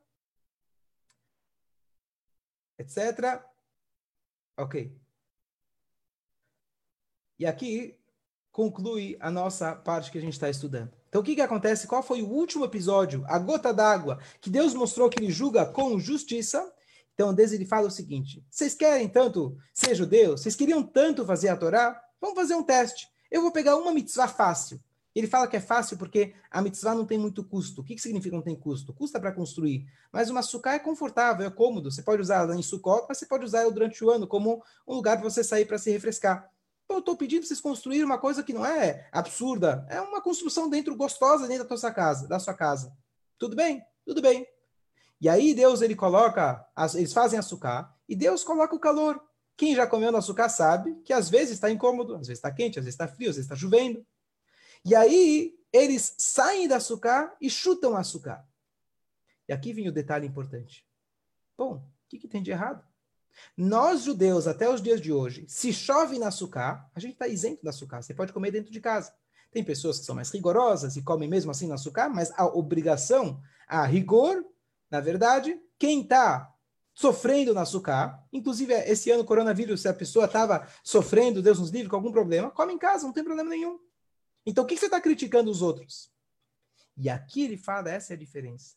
[2.77, 3.41] etc.
[4.57, 4.91] Ok.
[7.39, 7.97] E aqui
[8.51, 10.91] conclui a nossa parte que a gente está estudando.
[11.07, 11.87] Então, o que, que acontece?
[11.87, 15.99] Qual foi o último episódio, a gota d'água, que Deus mostrou que ele julga com
[15.99, 16.73] justiça?
[17.13, 20.41] Então, Deus ele fala o seguinte: vocês querem tanto ser judeus?
[20.41, 21.99] Vocês queriam tanto fazer a Torá?
[22.19, 23.07] Vamos fazer um teste.
[23.29, 24.81] Eu vou pegar uma mitzvah fácil.
[25.17, 27.81] Ele fala que é fácil porque a mitzvah não tem muito custo.
[27.81, 28.93] O que, que significa não tem custo?
[28.93, 29.87] Custa para construir.
[30.11, 31.89] Mas uma sucá é confortável, é cômodo.
[31.89, 34.63] Você pode usar ela em Sukkot, mas você pode usar ela durante o ano como
[34.87, 36.47] um lugar para você sair para se refrescar.
[36.85, 39.87] Então, eu estou pedindo para vocês construírem uma coisa que não é absurda.
[39.89, 42.27] É uma construção dentro, gostosa dentro da sua casa.
[42.27, 42.95] Da sua casa.
[43.39, 43.81] Tudo bem?
[44.05, 44.45] Tudo bem.
[45.19, 46.63] E aí Deus ele coloca,
[46.93, 49.19] eles fazem açúcar e Deus coloca o calor.
[49.57, 52.77] Quem já comeu no açúcar sabe que às vezes está incômodo, às vezes está quente,
[52.77, 54.05] às vezes está frio, às vezes está chovendo.
[54.87, 58.47] E aí eles saem da açúcar e chutam o açúcar.
[59.45, 60.87] E aqui vem o detalhe importante.
[61.57, 62.81] Bom, o que, que tem de errado?
[63.57, 67.65] Nós, judeus, até os dias de hoje, se chove na açúcar, a gente está isento
[67.65, 68.01] da açúcar.
[68.01, 69.13] Você pode comer dentro de casa.
[69.51, 73.41] Tem pessoas que são mais rigorosas e comem mesmo assim no açúcar, mas a obrigação,
[73.67, 74.41] a rigor,
[74.89, 76.49] na verdade, quem está
[76.93, 81.89] sofrendo no açúcar, inclusive esse ano coronavírus, se a pessoa estava sofrendo, Deus nos livre,
[81.89, 83.85] com algum problema, come em casa, não tem problema nenhum.
[84.47, 86.09] Então, o que você está criticando os outros?
[86.95, 88.75] E aqui ele fala, essa é a diferença.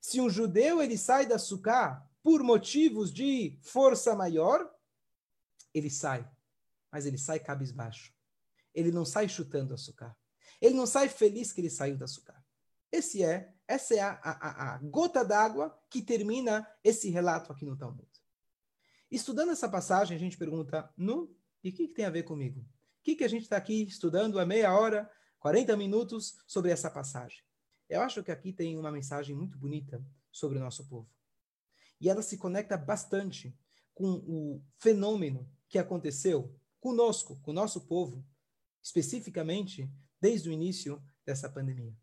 [0.00, 4.74] Se um judeu ele sai da sucá por motivos de força maior,
[5.74, 6.26] ele sai.
[6.90, 8.10] Mas ele sai cabisbaixo.
[8.74, 10.16] Ele não sai chutando açúcar.
[10.58, 12.42] Ele não sai feliz que ele saiu da açúcar.
[12.90, 17.76] Esse é, essa é a, a, a gota d'água que termina esse relato aqui no
[17.76, 18.08] Talmud.
[19.10, 22.64] Estudando essa passagem, a gente pergunta, no, e o que, que tem a ver comigo?
[23.02, 27.42] Que, que a gente está aqui estudando há meia hora, 40 minutos sobre essa passagem?
[27.88, 31.10] Eu acho que aqui tem uma mensagem muito bonita sobre o nosso povo.
[32.00, 33.56] E ela se conecta bastante
[33.94, 38.24] com o fenômeno que aconteceu conosco, com o nosso povo,
[38.82, 39.90] especificamente
[40.20, 41.96] desde o início dessa pandemia.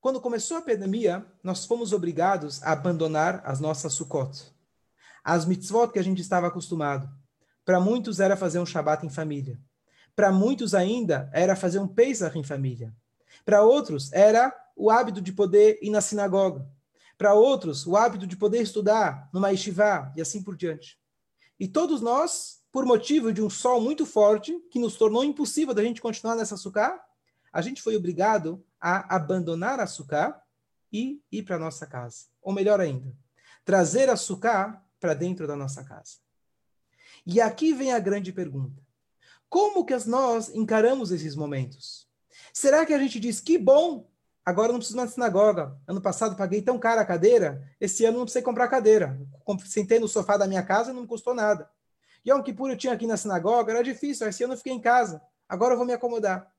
[0.00, 4.52] Quando começou a pandemia, nós fomos obrigados a abandonar as nossas sukkot,
[5.24, 7.08] as mitzvot que a gente estava acostumado.
[7.66, 9.60] Para muitos era fazer um Shabat em família.
[10.14, 12.94] Para muitos ainda era fazer um Pesach em família.
[13.44, 16.64] Para outros era o hábito de poder ir na sinagoga.
[17.18, 20.96] Para outros, o hábito de poder estudar numa yeshiva e assim por diante.
[21.58, 25.82] E todos nós, por motivo de um sol muito forte, que nos tornou impossível da
[25.82, 27.04] gente continuar nessa sucá,
[27.52, 30.40] a gente foi obrigado a abandonar a sucá
[30.92, 32.26] e ir para nossa casa.
[32.40, 33.12] Ou melhor ainda,
[33.64, 36.25] trazer a sucá para dentro da nossa casa.
[37.26, 38.80] E aqui vem a grande pergunta.
[39.48, 42.08] Como que nós encaramos esses momentos?
[42.52, 44.08] Será que a gente diz, que bom,
[44.44, 45.76] agora não preciso mais de sinagoga.
[45.88, 49.20] Ano passado paguei tão cara a cadeira, esse ano não precisei comprar cadeira.
[49.66, 51.68] Sentei no sofá da minha casa e não me custou nada.
[52.26, 55.20] Yom Kippur eu tinha aqui na sinagoga, era difícil, esse ano eu fiquei em casa.
[55.48, 56.52] Agora eu vou me acomodar.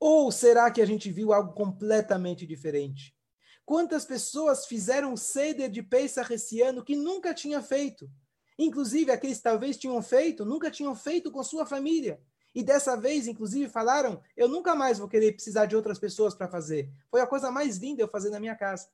[0.00, 3.16] Ou será que a gente viu algo completamente diferente?
[3.64, 8.10] Quantas pessoas fizeram ceder de Pesach esse ano que nunca tinha feito?
[8.58, 12.20] Inclusive, aqueles talvez tinham feito, nunca tinham feito com sua família.
[12.54, 16.48] E dessa vez, inclusive, falaram: eu nunca mais vou querer precisar de outras pessoas para
[16.48, 16.88] fazer.
[17.10, 18.88] Foi a coisa mais linda eu fazer na minha casa.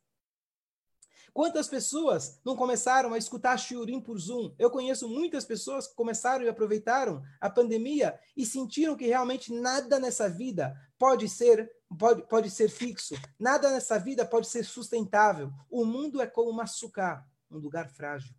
[1.32, 4.52] Quantas pessoas não começaram a escutar Shiurim por Zoom?
[4.58, 10.00] Eu conheço muitas pessoas que começaram e aproveitaram a pandemia e sentiram que realmente nada
[10.00, 15.52] nessa vida pode ser pode, pode ser fixo, nada nessa vida pode ser sustentável.
[15.70, 18.34] O mundo é como uma açúcar, um lugar frágil.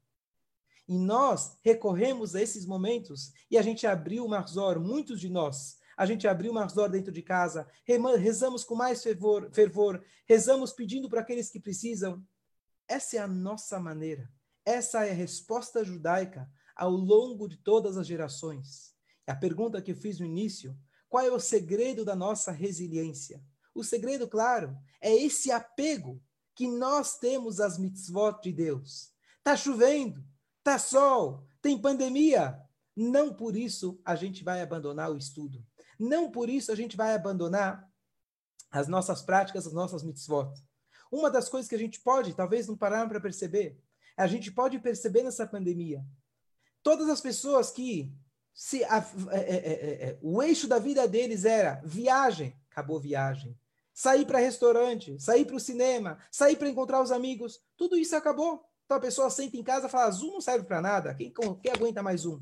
[0.91, 5.77] E nós recorremos a esses momentos e a gente abriu o Marzor, muitos de nós,
[5.95, 7.65] a gente abriu o Marzor dentro de casa,
[8.19, 12.21] rezamos com mais fervor, fervor rezamos pedindo para aqueles que precisam.
[12.89, 14.29] Essa é a nossa maneira.
[14.65, 18.93] Essa é a resposta judaica ao longo de todas as gerações.
[19.25, 20.77] A pergunta que eu fiz no início,
[21.07, 23.41] Qual é o segredo da nossa resiliência?
[23.73, 26.21] O segredo, claro, é esse apego
[26.53, 29.13] que nós temos às mitzvot de Deus.
[29.43, 30.23] Tá chovendo,
[30.64, 32.59] tá sol, tem pandemia.
[32.95, 35.66] Não por isso a gente vai abandonar o estudo.
[35.99, 37.89] Não por isso a gente vai abandonar
[38.70, 40.51] as nossas práticas, as nossas mitzvot.
[41.12, 43.78] Uma das coisas que a gente pode, talvez não parar para perceber,
[44.16, 46.03] a gente pode perceber nessa pandemia.
[46.82, 48.14] Todas as pessoas que
[48.53, 53.57] se a, é, é, é, é o eixo da vida deles era viagem, acabou viagem.
[53.93, 58.66] Sair para restaurante, sair para o cinema, sair para encontrar os amigos, tudo isso acabou.
[58.91, 61.71] Então a pessoa senta em casa e fala: Zoom não serve para nada, quem, quem
[61.71, 62.41] aguenta mais um?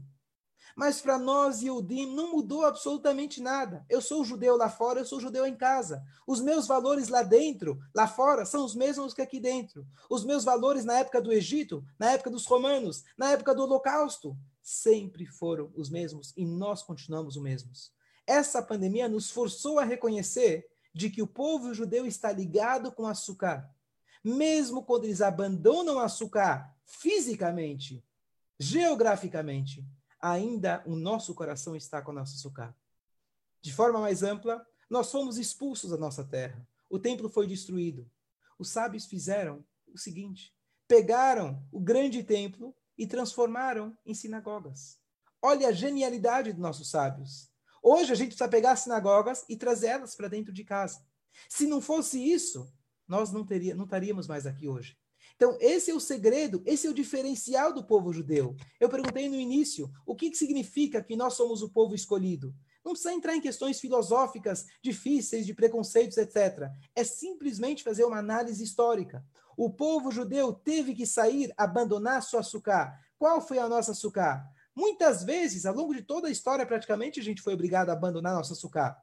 [0.76, 3.86] Mas para nós, Yudim, não mudou absolutamente nada.
[3.88, 6.02] Eu sou judeu lá fora, eu sou judeu em casa.
[6.26, 9.86] Os meus valores lá dentro, lá fora, são os mesmos que aqui dentro.
[10.10, 14.36] Os meus valores na época do Egito, na época dos romanos, na época do Holocausto,
[14.60, 17.92] sempre foram os mesmos e nós continuamos os mesmos.
[18.26, 23.70] Essa pandemia nos forçou a reconhecer de que o povo judeu está ligado com açúcar.
[24.24, 28.04] Mesmo quando eles abandonam açúcar fisicamente,
[28.60, 29.86] geograficamente,
[30.20, 32.76] ainda o nosso coração está com a nossa açúcar.
[33.62, 36.68] De forma mais ampla, nós fomos expulsos da nossa terra.
[36.90, 38.10] O templo foi destruído.
[38.58, 39.64] Os sábios fizeram
[39.94, 40.54] o seguinte:
[40.88, 45.00] pegaram o grande templo e transformaram em sinagogas.
[45.42, 47.50] Olha a genialidade dos nossos sábios.
[47.82, 51.02] Hoje a gente precisa pegar as sinagogas e trazê-las para dentro de casa.
[51.48, 52.70] Se não fosse isso,
[53.10, 54.96] nós não, teria, não estaríamos mais aqui hoje.
[55.36, 58.56] Então, esse é o segredo, esse é o diferencial do povo judeu.
[58.80, 62.54] Eu perguntei no início, o que, que significa que nós somos o povo escolhido?
[62.84, 66.70] Não precisa entrar em questões filosóficas difíceis, de preconceitos, etc.
[66.96, 69.24] É simplesmente fazer uma análise histórica.
[69.58, 72.98] O povo judeu teve que sair, abandonar sua açúcar.
[73.18, 74.46] Qual foi a nossa açúcar?
[74.76, 78.34] Muitas vezes, ao longo de toda a história, praticamente a gente foi obrigado a abandonar
[78.34, 78.96] nossa açúcar.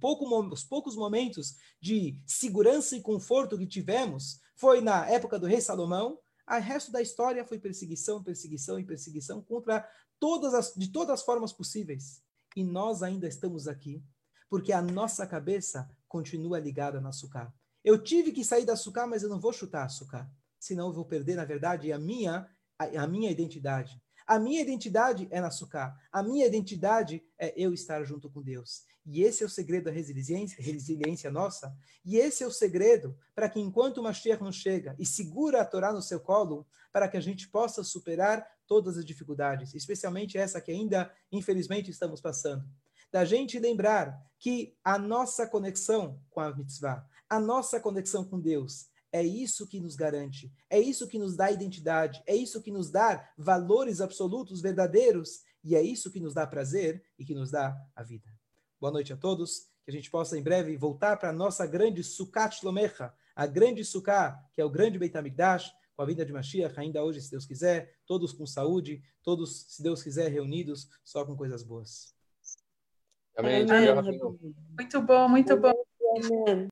[0.00, 5.60] Pouco, os poucos momentos de segurança e conforto que tivemos foi na época do rei
[5.60, 6.18] Salomão.
[6.48, 11.22] O resto da história foi perseguição, perseguição e perseguição contra todas as, de todas as
[11.22, 12.22] formas possíveis.
[12.54, 14.02] E nós ainda estamos aqui
[14.48, 17.52] porque a nossa cabeça continua ligada no açúcar.
[17.84, 21.04] Eu tive que sair do açúcar, mas eu não vou chutar açúcar, senão eu vou
[21.04, 22.48] perder, na verdade, a minha
[22.78, 24.00] a, a minha identidade.
[24.26, 25.96] A minha identidade é na açúcar.
[26.10, 28.82] A minha identidade é eu estar junto com Deus.
[29.06, 31.72] E esse é o segredo da resiliência, resiliência nossa.
[32.04, 35.64] E esse é o segredo para que enquanto o Mashiach não chega e segura a
[35.64, 40.60] Torá no seu colo, para que a gente possa superar todas as dificuldades, especialmente essa
[40.60, 42.64] que ainda, infelizmente, estamos passando.
[43.12, 48.88] Da gente lembrar que a nossa conexão com a mitzvah, a nossa conexão com Deus,
[49.16, 52.90] é isso que nos garante, é isso que nos dá identidade, é isso que nos
[52.90, 57.74] dá valores absolutos, verdadeiros, e é isso que nos dá prazer e que nos dá
[57.94, 58.28] a vida.
[58.78, 59.68] Boa noite a todos.
[59.84, 63.84] Que a gente possa em breve voltar para a nossa grande Sukkot Shlomecha, a grande
[63.84, 67.30] Sukkah, que é o grande Beit HaMikdash, com a vinda de Mashiach, ainda hoje, se
[67.30, 72.14] Deus quiser, todos com saúde, todos, se Deus quiser, reunidos, só com coisas boas.
[73.36, 73.62] Amém.
[73.62, 74.18] Amém.
[74.76, 75.72] Muito bom, muito bom.
[76.16, 76.64] Amém.